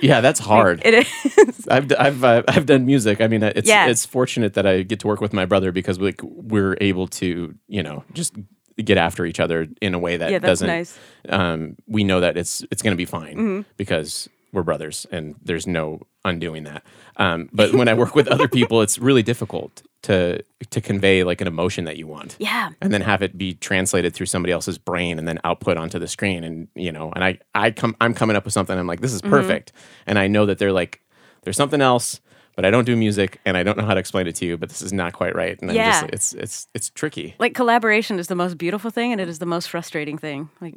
Yeah, 0.00 0.20
that's 0.20 0.40
hard. 0.40 0.80
it 0.84 0.94
is. 0.94 1.68
I've 1.68 1.92
I've 1.98 2.22
uh, 2.24 2.42
I've 2.48 2.66
done 2.66 2.86
music. 2.86 3.20
I 3.20 3.26
mean, 3.28 3.42
uh, 3.42 3.52
it's 3.56 3.68
it's 3.70 4.06
fortunate 4.06 4.54
that 4.54 4.66
I 4.66 4.82
get 4.82 5.00
to 5.00 5.06
work 5.06 5.20
with 5.20 5.32
my 5.32 5.44
brother 5.44 5.72
because 5.72 5.98
we 5.98 6.14
we're 6.22 6.76
able 6.80 7.06
to 7.08 7.54
you 7.68 7.82
know 7.82 8.04
just 8.12 8.34
get 8.82 8.96
after 8.98 9.24
each 9.26 9.40
other 9.40 9.68
in 9.80 9.94
a 9.94 9.98
way 9.98 10.16
that 10.16 10.30
Yeah, 10.30 10.38
that's 10.38 10.60
doesn't. 10.60 10.66
nice. 10.66 10.98
Um, 11.28 11.76
we 11.86 12.04
know 12.04 12.20
that 12.20 12.36
it's 12.36 12.64
it's 12.70 12.82
going 12.82 12.92
to 12.92 12.96
be 12.96 13.04
fine 13.04 13.36
Mm-hmm. 13.36 13.60
because 13.76 14.28
we're 14.52 14.62
brothers 14.62 15.04
and 15.10 15.34
there's 15.42 15.66
no 15.66 16.00
undoing 16.24 16.62
that. 16.64 16.84
Um, 17.16 17.48
but 17.52 17.74
when 17.74 17.88
I 17.88 17.94
work 17.94 18.14
with 18.14 18.28
other 18.28 18.46
people, 18.48 18.82
it's 18.82 18.98
really 18.98 19.22
difficult 19.22 19.82
to 20.02 20.42
to 20.70 20.80
convey 20.80 21.24
like 21.24 21.40
an 21.40 21.46
emotion 21.48 21.84
that 21.86 21.96
you 21.96 22.06
want 22.06 22.36
Yeah. 22.38 22.70
and 22.80 22.92
then 22.92 23.00
have 23.00 23.22
it 23.22 23.36
be 23.38 23.54
translated 23.54 24.12
through 24.14 24.26
somebody 24.26 24.52
else's 24.52 24.76
brain 24.78 25.18
and 25.18 25.26
then 25.26 25.38
output 25.44 25.76
onto 25.76 25.98
the 25.98 26.06
screen 26.08 26.44
and 26.44 26.68
you 26.74 26.92
know 26.92 27.10
and 27.14 27.24
i 27.24 27.38
i 27.54 27.70
come 27.70 27.96
i'm 28.02 28.12
coming 28.12 28.36
up 28.36 28.44
with 28.44 28.52
something 28.52 28.78
i'm 28.78 28.86
like 28.86 29.00
this 29.00 29.14
is 29.14 29.22
Mm-hmm. 29.22 29.30
perfect 29.30 29.72
and 30.06 30.18
i 30.18 30.26
know 30.26 30.44
that 30.46 30.58
they're 30.58 30.72
like 30.72 31.00
there's 31.42 31.56
something 31.56 31.80
else 31.80 32.20
but 32.56 32.64
i 32.64 32.70
don't 32.70 32.84
do 32.84 32.96
music 32.96 33.40
and 33.44 33.56
i 33.56 33.62
don't 33.62 33.76
know 33.78 33.84
how 33.84 33.94
to 33.94 34.00
explain 34.00 34.26
it 34.26 34.34
to 34.36 34.44
you 34.46 34.56
but 34.56 34.68
this 34.68 34.82
is 34.82 34.92
not 34.92 35.12
quite 35.12 35.34
right 35.34 35.60
and 35.60 35.72
Yeah. 35.72 36.00
just, 36.00 36.12
it's 36.14 36.32
it's 36.34 36.68
it's 36.74 36.90
tricky 36.90 37.34
Like 37.38 37.54
collaboration 37.54 38.18
is 38.18 38.26
the 38.28 38.34
most 38.36 38.58
beautiful 38.58 38.90
thing 38.90 39.12
and 39.12 39.20
it 39.20 39.28
is 39.28 39.38
the 39.38 39.46
most 39.46 39.68
frustrating 39.68 40.18
thing. 40.18 40.48
Like 40.60 40.74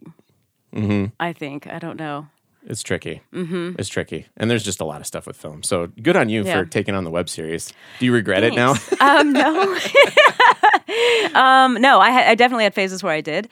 mm-hmm. 0.73 1.05
I 1.19 1.33
think. 1.33 1.67
I 1.67 1.79
don't 1.79 1.97
know. 1.99 2.27
it's 2.65 2.83
tricky 2.83 3.21
mm-hmm. 3.33 3.75
it's 3.79 3.89
tricky 3.89 4.25
and 4.37 4.49
there's 4.51 4.63
just 4.63 4.81
a 4.81 4.85
lot 4.85 4.99
of 5.01 5.07
stuff 5.07 5.25
with 5.27 5.37
film 5.37 5.63
so 5.63 5.87
good 6.01 6.15
on 6.17 6.27
you 6.29 6.43
Yeah. 6.43 6.59
for 6.59 6.65
taking 6.65 6.95
on 6.95 7.03
the 7.03 7.11
web 7.11 7.29
series 7.29 7.71
do 7.99 8.05
you 8.05 8.13
regret 8.13 8.43
it 8.43 8.53
now 8.55 8.75
um, 8.99 9.31
no. 9.33 9.77
um, 11.33 11.73
no, 11.81 11.99
I, 11.99 12.09
had, 12.11 12.27
I 12.27 12.35
definitely 12.35 12.63
had 12.63 12.73
phases 12.73 13.03
where 13.03 13.13
I 13.13 13.21
did. 13.21 13.49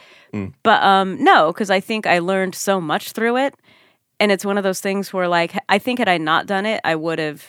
But 0.64 0.84
um, 0.84 1.24
no, 1.24 1.52
because 1.54 1.70
I 1.70 1.80
think 1.80 2.06
I 2.08 2.20
learned 2.20 2.56
so 2.56 2.82
much 2.82 3.12
through 3.14 3.38
it. 3.38 3.56
And 4.20 4.32
it's 4.32 4.46
one 4.46 4.58
of 4.58 4.64
those 4.64 4.82
things 4.82 5.14
where, 5.14 5.28
like, 5.28 5.54
I 5.70 5.78
think 5.80 6.00
had 6.00 6.08
I 6.10 6.18
not 6.18 6.46
done 6.46 6.66
it, 6.66 6.82
I 6.84 6.96
would 6.96 7.20
have, 7.20 7.46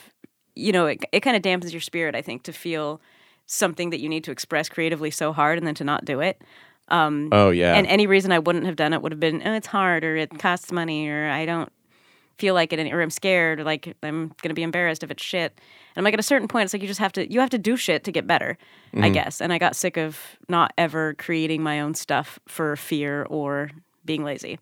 you 0.57 0.71
know, 0.71 0.87
it, 0.87 1.03
it 1.11 1.19
kind 1.21 1.35
of 1.35 1.41
dampens 1.41 1.71
your 1.71 1.81
spirit, 1.81 2.15
I 2.15 2.21
think, 2.21 2.43
to 2.43 2.53
feel 2.53 3.01
something 3.45 3.91
that 3.91 3.99
you 3.99 4.09
need 4.09 4.23
to 4.25 4.31
express 4.31 4.69
creatively 4.69 5.11
so 5.11 5.31
hard 5.31 5.57
and 5.57 5.65
then 5.65 5.75
to 5.75 5.83
not 5.83 6.05
do 6.05 6.19
it. 6.19 6.41
Um, 6.89 7.29
oh 7.33 7.49
yeah 7.49 7.73
And 7.73 7.85
any 7.87 8.07
reason 8.07 8.31
I 8.31 8.39
wouldn't 8.39 8.65
have 8.65 8.77
done 8.77 8.93
it 8.93 9.01
would 9.01 9.11
have 9.11 9.19
been, 9.19 9.41
oh, 9.45 9.53
it's 9.53 9.67
hard 9.67 10.03
or 10.03 10.15
it 10.15 10.37
costs 10.39 10.71
money 10.71 11.09
or 11.09 11.29
I 11.29 11.45
don't 11.45 11.71
feel 12.37 12.53
like 12.53 12.71
it 12.71 12.93
or 12.93 13.01
I'm 13.01 13.09
scared 13.09 13.59
or 13.59 13.63
like 13.63 13.95
I'm 14.03 14.33
gonna 14.41 14.53
be 14.53 14.63
embarrassed 14.63 15.03
if 15.03 15.11
it's 15.11 15.23
shit. 15.23 15.53
And 15.95 15.97
I'm 15.97 16.03
like 16.03 16.13
at 16.13 16.19
a 16.19 16.23
certain 16.23 16.47
point, 16.47 16.65
it's 16.65 16.73
like 16.73 16.81
you 16.81 16.87
just 16.87 16.99
have 16.99 17.11
to 17.13 17.31
you 17.31 17.39
have 17.39 17.49
to 17.49 17.57
do 17.57 17.75
shit 17.75 18.03
to 18.05 18.11
get 18.11 18.27
better, 18.27 18.57
I 18.93 18.97
mm-hmm. 18.97 19.13
guess. 19.13 19.41
And 19.41 19.51
I 19.51 19.57
got 19.57 19.75
sick 19.75 19.97
of 19.97 20.19
not 20.47 20.71
ever 20.77 21.13
creating 21.15 21.61
my 21.61 21.81
own 21.81 21.93
stuff 21.93 22.39
for 22.47 22.75
fear 22.75 23.23
or 23.29 23.71
being 24.05 24.23
lazy. 24.23 24.59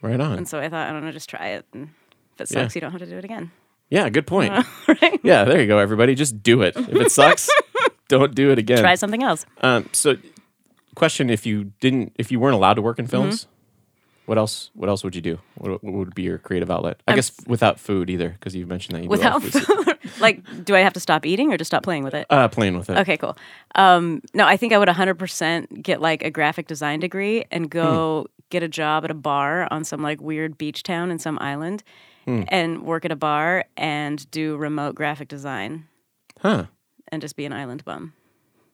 Right 0.00 0.20
on. 0.20 0.38
And 0.38 0.48
so 0.48 0.58
I 0.58 0.68
thought, 0.68 0.88
I 0.88 0.92
don't 0.92 1.04
know, 1.04 1.12
just 1.12 1.28
try 1.28 1.48
it. 1.48 1.66
And 1.72 1.90
if 2.34 2.40
it 2.40 2.54
Yeah. 2.54 2.62
sucks, 2.62 2.74
you 2.74 2.80
don't 2.80 2.92
have 2.92 3.00
to 3.00 3.06
do 3.06 3.18
it 3.18 3.24
again. 3.24 3.50
Yeah, 3.90 4.08
good 4.10 4.26
point. 4.26 4.52
right? 4.88 5.20
Yeah, 5.22 5.44
there 5.44 5.60
you 5.60 5.66
go, 5.66 5.78
everybody. 5.78 6.14
Just 6.14 6.42
do 6.42 6.62
it. 6.62 6.76
If 6.76 6.88
it 6.94 7.10
sucks, 7.12 7.48
don't 8.08 8.34
do 8.34 8.50
it 8.50 8.58
again. 8.58 8.78
Try 8.80 8.94
something 8.96 9.22
else. 9.22 9.46
Um, 9.62 9.88
so, 9.92 10.16
question: 10.94 11.30
If 11.30 11.46
you 11.46 11.72
didn't, 11.80 12.12
if 12.18 12.30
you 12.30 12.38
weren't 12.40 12.54
allowed 12.54 12.74
to 12.74 12.82
work 12.82 12.98
in 12.98 13.06
films, 13.06 13.44
Mm-hmm. 13.44 13.52
what 14.26 14.38
else? 14.38 14.70
What 14.74 14.88
else 14.90 15.02
would 15.04 15.14
you 15.16 15.22
do? 15.22 15.38
What, 15.54 15.82
what 15.82 15.94
would 15.94 16.14
be 16.14 16.22
your 16.22 16.36
creative 16.38 16.70
outlet? 16.70 17.00
I 17.08 17.14
guess 17.14 17.32
without 17.46 17.80
food 17.80 18.10
either, 18.10 18.28
because 18.28 18.54
you 18.54 18.66
mentioned 18.66 18.96
that 18.96 19.04
you 19.04 19.08
Without 19.08 19.42
food. 19.42 19.98
like, 20.20 20.64
do 20.64 20.76
I 20.76 20.80
have 20.80 20.92
to 20.92 21.00
stop 21.00 21.24
eating 21.24 21.50
or 21.52 21.56
just 21.56 21.68
stop 21.70 21.82
playing 21.82 22.04
with 22.04 22.14
it? 22.14 22.26
uh, 22.28 22.48
playing 22.48 22.76
with 22.76 22.90
it. 22.90 22.98
Okay, 22.98 23.16
cool. 23.16 23.36
Um, 23.74 24.20
no, 24.34 24.46
I 24.46 24.56
think 24.58 24.72
I 24.74 24.78
would 24.78 24.88
100% 24.88 25.82
get 25.82 26.02
like 26.02 26.22
a 26.22 26.30
graphic 26.30 26.66
design 26.66 27.00
degree 27.00 27.44
and 27.50 27.70
go 27.70 28.26
get 28.50 28.62
a 28.62 28.68
job 28.68 29.04
at 29.04 29.10
a 29.10 29.14
bar 29.14 29.66
on 29.70 29.84
some 29.84 30.02
like 30.02 30.20
weird 30.20 30.56
beach 30.58 30.82
town 30.82 31.10
in 31.10 31.18
some 31.18 31.38
island 31.40 31.82
and 32.48 32.82
work 32.82 33.04
at 33.04 33.12
a 33.12 33.16
bar 33.16 33.64
and 33.76 34.30
do 34.30 34.56
remote 34.56 34.94
graphic 34.94 35.28
design 35.28 35.86
Huh? 36.40 36.66
and 37.10 37.20
just 37.22 37.36
be 37.36 37.44
an 37.46 37.52
island 37.52 37.84
bum 37.84 38.12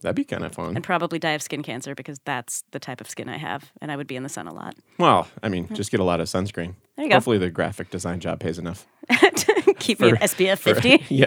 That'd 0.02 0.16
be 0.16 0.24
kind 0.24 0.44
of 0.44 0.52
fun. 0.52 0.74
and 0.76 0.84
probably 0.84 1.18
die 1.18 1.30
of 1.30 1.40
skin 1.42 1.62
cancer 1.62 1.94
because 1.94 2.18
that's 2.26 2.62
the 2.72 2.78
type 2.78 3.00
of 3.00 3.08
skin 3.08 3.28
I 3.28 3.38
have 3.38 3.72
and 3.80 3.90
I 3.90 3.96
would 3.96 4.06
be 4.06 4.16
in 4.16 4.22
the 4.22 4.28
sun 4.28 4.46
a 4.46 4.52
lot. 4.52 4.74
Well, 4.98 5.28
I 5.42 5.48
mean, 5.48 5.66
just 5.72 5.90
get 5.90 5.98
a 6.00 6.04
lot 6.04 6.20
of 6.20 6.26
sunscreen. 6.28 6.66
Hmm. 6.74 6.80
There 6.96 7.04
you 7.06 7.10
go. 7.10 7.14
Hopefully, 7.16 7.38
the 7.38 7.48
graphic 7.50 7.88
design 7.90 8.20
job 8.20 8.38
pays 8.40 8.58
enough 8.58 8.86
Keep 9.78 10.00
me 10.00 10.10
at 10.10 10.20
SPF 10.20 10.58
50. 10.60 11.04
yeah. 11.14 11.26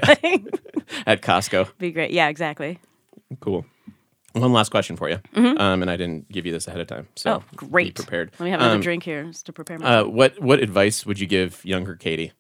at 1.08 1.22
Costco. 1.24 1.76
be 1.80 1.92
great. 1.92 2.12
Yeah, 2.12 2.28
exactly. 2.28 2.80
Cool. 3.40 3.66
One 4.40 4.54
last 4.54 4.70
question 4.70 4.96
for 4.96 5.10
you, 5.10 5.20
um, 5.36 5.82
and 5.82 5.90
I 5.90 5.98
didn't 5.98 6.30
give 6.32 6.46
you 6.46 6.52
this 6.52 6.68
ahead 6.68 6.80
of 6.82 6.88
time, 6.88 7.08
so 7.16 7.38
Mm-hmm. 7.40 7.44
Oh, 7.44 7.68
great. 7.68 7.96
Be 7.96 8.04
prepared. 8.04 8.32
Let 8.40 8.46
me 8.46 8.52
have 8.52 8.60
another 8.60 8.76
Um, 8.76 8.82
drink 8.82 9.04
here 9.04 9.24
just 9.26 9.46
to 9.48 9.54
prepare 9.54 9.78
myself. 9.80 10.08
Uh, 10.08 10.10
what 10.10 10.40
what 10.40 10.60
advice 10.60 11.06
would 11.06 11.20
you 11.20 11.28
give 11.28 11.64
younger 11.66 11.96
Katie? 11.96 12.32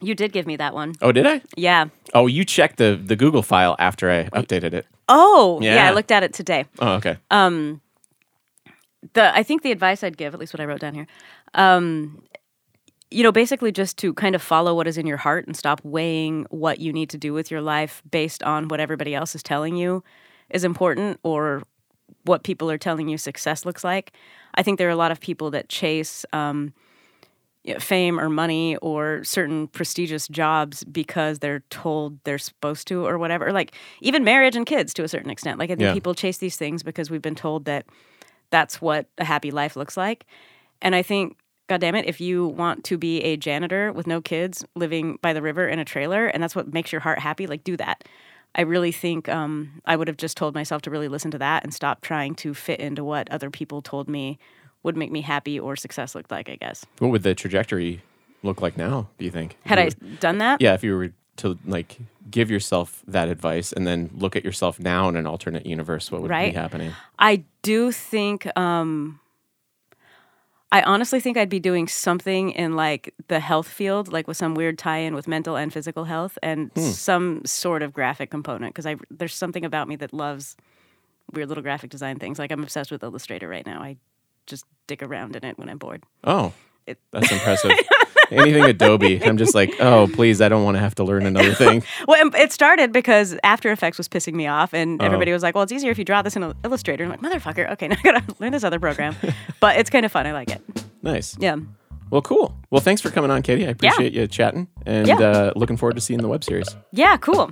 you 0.00 0.14
did 0.14 0.32
give 0.32 0.46
me 0.46 0.56
that 0.56 0.74
one. 0.74 0.94
Oh, 1.02 1.10
did 1.12 1.26
I? 1.26 1.42
Yeah. 1.56 1.86
Oh, 2.14 2.26
you 2.26 2.44
checked 2.44 2.76
the 2.76 3.00
the 3.02 3.16
Google 3.16 3.42
file 3.42 3.74
after 3.78 4.10
I 4.10 4.24
updated 4.30 4.72
it. 4.72 4.86
Oh, 5.08 5.58
yeah. 5.60 5.74
Yeah. 5.74 5.90
I 5.90 5.94
looked 5.94 6.12
at 6.12 6.22
it 6.22 6.32
today. 6.32 6.66
Oh, 6.78 6.94
okay. 6.94 7.16
the 9.14 9.36
I 9.36 9.42
think 9.42 9.62
the 9.62 9.72
advice 9.72 10.02
I'd 10.04 10.16
give, 10.16 10.34
at 10.34 10.40
least 10.40 10.52
what 10.52 10.60
I 10.60 10.64
wrote 10.66 10.80
down 10.80 10.94
here, 10.94 11.06
um, 11.54 12.22
you 13.10 13.22
know, 13.22 13.32
basically 13.32 13.72
just 13.72 13.96
to 13.98 14.12
kind 14.14 14.34
of 14.34 14.42
follow 14.42 14.74
what 14.74 14.86
is 14.86 14.98
in 14.98 15.06
your 15.06 15.16
heart 15.16 15.46
and 15.46 15.56
stop 15.56 15.80
weighing 15.82 16.46
what 16.50 16.78
you 16.78 16.92
need 16.92 17.10
to 17.10 17.18
do 17.18 17.32
with 17.32 17.50
your 17.50 17.62
life 17.62 18.02
based 18.10 18.42
on 18.42 18.68
what 18.68 18.80
everybody 18.80 19.14
else 19.14 19.34
is 19.34 19.42
telling 19.42 19.76
you 19.76 20.02
is 20.50 20.64
important 20.64 21.18
or 21.22 21.62
what 22.24 22.42
people 22.42 22.70
are 22.70 22.78
telling 22.78 23.08
you 23.08 23.18
success 23.18 23.64
looks 23.64 23.84
like. 23.84 24.12
I 24.54 24.62
think 24.62 24.78
there 24.78 24.88
are 24.88 24.92
a 24.92 24.96
lot 24.96 25.10
of 25.12 25.20
people 25.20 25.50
that 25.52 25.68
chase 25.68 26.24
um, 26.32 26.72
fame 27.78 28.18
or 28.18 28.28
money 28.30 28.76
or 28.76 29.22
certain 29.24 29.66
prestigious 29.68 30.26
jobs 30.28 30.84
because 30.84 31.40
they're 31.40 31.60
told 31.70 32.18
they're 32.24 32.38
supposed 32.38 32.88
to 32.88 33.04
or 33.06 33.18
whatever. 33.18 33.52
Like 33.52 33.72
even 34.00 34.24
marriage 34.24 34.56
and 34.56 34.64
kids 34.64 34.94
to 34.94 35.04
a 35.04 35.08
certain 35.08 35.30
extent. 35.30 35.58
Like 35.58 35.70
I 35.70 35.74
think 35.74 35.86
Yeah. 35.88 35.92
people 35.92 36.14
chase 36.14 36.38
these 36.38 36.56
things 36.56 36.82
because 36.82 37.10
we've 37.10 37.22
been 37.22 37.34
told 37.34 37.66
that 37.66 37.84
that's 38.50 38.80
what 38.80 39.06
a 39.18 39.24
happy 39.24 39.50
life 39.50 39.76
looks 39.76 39.96
like. 39.96 40.24
And 40.80 40.94
I 40.94 41.02
think, 41.02 41.36
God 41.66 41.82
damn 41.82 41.94
it, 41.94 42.06
if 42.06 42.20
you 42.20 42.46
want 42.46 42.84
to 42.84 42.96
be 42.96 43.20
a 43.20 43.36
janitor 43.36 43.92
with 43.92 44.06
no 44.06 44.22
kids 44.22 44.64
living 44.74 45.18
by 45.20 45.34
the 45.34 45.42
river 45.42 45.68
in 45.68 45.78
a 45.78 45.84
trailer 45.84 46.26
and 46.26 46.42
that's 46.42 46.56
what 46.56 46.72
makes 46.72 46.90
your 46.90 47.02
heart 47.02 47.18
happy, 47.18 47.46
like 47.46 47.64
do 47.64 47.76
that. 47.76 48.04
I 48.54 48.62
really 48.62 48.92
think 48.92 49.28
um, 49.28 49.80
I 49.84 49.94
would 49.96 50.08
have 50.08 50.16
just 50.16 50.36
told 50.36 50.54
myself 50.54 50.82
to 50.82 50.90
really 50.90 51.08
listen 51.08 51.30
to 51.32 51.38
that 51.38 51.62
and 51.64 51.72
stop 51.72 52.00
trying 52.00 52.34
to 52.36 52.54
fit 52.54 52.80
into 52.80 53.04
what 53.04 53.30
other 53.30 53.50
people 53.50 53.82
told 53.82 54.08
me 54.08 54.38
would 54.82 54.96
make 54.96 55.10
me 55.12 55.20
happy 55.20 55.58
or 55.60 55.76
success 55.76 56.14
looked 56.14 56.30
like, 56.30 56.48
I 56.48 56.56
guess. 56.56 56.84
What 56.98 57.10
would 57.10 57.22
the 57.22 57.34
trajectory 57.34 58.02
look 58.42 58.60
like 58.62 58.76
now? 58.76 59.08
Do 59.18 59.24
you 59.24 59.30
think? 59.30 59.56
Had 59.64 59.78
I 59.78 59.84
you 59.84 59.90
were- 60.02 60.16
done 60.16 60.38
that? 60.38 60.60
yeah, 60.60 60.74
if 60.74 60.82
you 60.82 60.96
were 60.96 61.12
to 61.36 61.56
like 61.66 61.98
give 62.30 62.50
yourself 62.50 63.02
that 63.06 63.28
advice 63.28 63.72
and 63.72 63.86
then 63.86 64.10
look 64.14 64.34
at 64.34 64.44
yourself 64.44 64.80
now 64.80 65.08
in 65.08 65.16
an 65.16 65.26
alternate 65.26 65.66
universe, 65.66 66.10
what 66.10 66.20
would 66.22 66.30
Right. 66.30 66.52
be 66.52 66.58
happening? 66.58 66.92
I 67.18 67.44
do 67.62 67.92
think 67.92 68.46
um 68.58 69.20
I 70.70 70.82
honestly 70.82 71.18
think 71.18 71.38
I'd 71.38 71.48
be 71.48 71.60
doing 71.60 71.88
something 71.88 72.50
in 72.50 72.76
like 72.76 73.14
the 73.28 73.40
health 73.40 73.68
field, 73.68 74.12
like 74.12 74.28
with 74.28 74.36
some 74.36 74.54
weird 74.54 74.78
tie-in 74.78 75.14
with 75.14 75.26
mental 75.26 75.56
and 75.56 75.72
physical 75.72 76.04
health, 76.04 76.38
and 76.42 76.70
hmm. 76.74 76.80
some 76.80 77.44
sort 77.46 77.82
of 77.82 77.92
graphic 77.92 78.30
component. 78.30 78.74
Because 78.74 78.86
I 78.86 78.96
there's 79.10 79.34
something 79.34 79.64
about 79.64 79.88
me 79.88 79.96
that 79.96 80.12
loves 80.12 80.56
weird 81.32 81.48
little 81.48 81.62
graphic 81.62 81.90
design 81.90 82.18
things. 82.18 82.38
Like 82.38 82.52
I'm 82.52 82.62
obsessed 82.62 82.90
with 82.90 83.02
Illustrator 83.02 83.48
right 83.48 83.64
now. 83.64 83.80
I 83.80 83.96
just 84.46 84.66
dick 84.86 85.02
around 85.02 85.36
in 85.36 85.44
it 85.44 85.58
when 85.58 85.68
I'm 85.68 85.78
bored. 85.78 86.04
Oh, 86.24 86.52
It- 86.88 87.00
that's 87.12 87.30
impressive. 87.32 87.72
Anything 88.30 88.64
Adobe, 88.64 89.24
I'm 89.24 89.38
just 89.38 89.54
like, 89.54 89.72
oh, 89.80 90.06
please, 90.12 90.42
I 90.42 90.50
don't 90.50 90.62
want 90.62 90.74
to 90.76 90.80
have 90.80 90.94
to 90.96 91.04
learn 91.04 91.24
another 91.24 91.54
thing. 91.64 91.82
Well, 92.06 92.30
it- 92.34 92.52
started 92.52 92.92
because 92.92 93.36
After 93.42 93.70
Effects 93.72 93.96
was 93.96 94.06
pissing 94.08 94.34
me 94.34 94.46
off, 94.46 94.74
and 94.74 95.00
Oh. 95.00 95.04
everybody 95.06 95.32
was 95.32 95.42
like, 95.42 95.54
"Well, 95.54 95.64
it's 95.64 95.72
easier 95.72 95.90
if 95.90 95.98
you 95.98 96.04
draw 96.04 96.20
this 96.22 96.36
in 96.36 96.52
Illustrator." 96.64 97.04
I'm 97.04 97.10
like, 97.10 97.22
"Motherfucker, 97.22 97.70
okay, 97.72 97.88
now 97.88 97.96
I 97.98 98.02
gotta 98.02 98.24
learn 98.38 98.52
this 98.52 98.64
other 98.64 98.78
program." 98.80 99.16
but 99.60 99.76
it's 99.78 99.88
kind 99.90 100.04
of 100.04 100.12
fun. 100.12 100.26
I 100.26 100.32
like 100.32 100.50
it. 100.50 100.60
Nice. 101.02 101.36
Yeah. 101.40 101.56
Well, 102.10 102.22
cool. 102.22 102.54
Well, 102.70 102.80
thanks 102.80 103.00
for 103.02 103.10
coming 103.10 103.30
on, 103.30 103.42
Katie. 103.42 103.66
I 103.66 103.70
appreciate 103.70 104.12
you 104.12 104.26
chatting, 104.26 104.68
and 104.86 105.06
Yeah. 105.08 105.18
uh, 105.20 105.52
looking 105.56 105.76
forward 105.76 105.94
to 105.96 106.00
seeing 106.02 106.20
the 106.20 106.28
web 106.28 106.44
series. 106.44 106.68
Yeah, 106.92 107.16
cool. 107.18 107.50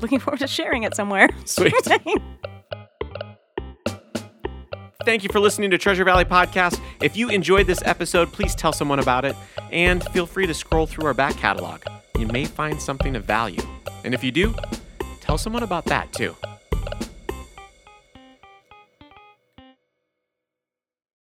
Looking 0.00 0.20
forward 0.20 0.40
to 0.40 0.46
sharing 0.46 0.82
it 0.84 0.94
somewhere. 0.96 1.28
Sweet. 1.44 1.74
Thank 5.04 5.22
you 5.22 5.28
for 5.30 5.38
listening 5.38 5.70
to 5.70 5.76
Treasure 5.76 6.02
Valley 6.02 6.24
Podcast. 6.24 6.80
If 7.02 7.14
you 7.14 7.28
enjoyed 7.28 7.66
this 7.66 7.82
episode, 7.84 8.32
please 8.32 8.54
tell 8.54 8.72
someone 8.72 9.00
about 9.00 9.26
it 9.26 9.36
and 9.70 10.02
feel 10.12 10.24
free 10.24 10.46
to 10.46 10.54
scroll 10.54 10.86
through 10.86 11.04
our 11.04 11.12
back 11.12 11.36
catalog. 11.36 11.82
You 12.18 12.26
may 12.26 12.46
find 12.46 12.80
something 12.80 13.14
of 13.14 13.26
value. 13.26 13.60
And 14.04 14.14
if 14.14 14.24
you 14.24 14.32
do, 14.32 14.54
tell 15.20 15.36
someone 15.36 15.62
about 15.62 15.84
that 15.86 16.10
too. 16.14 16.34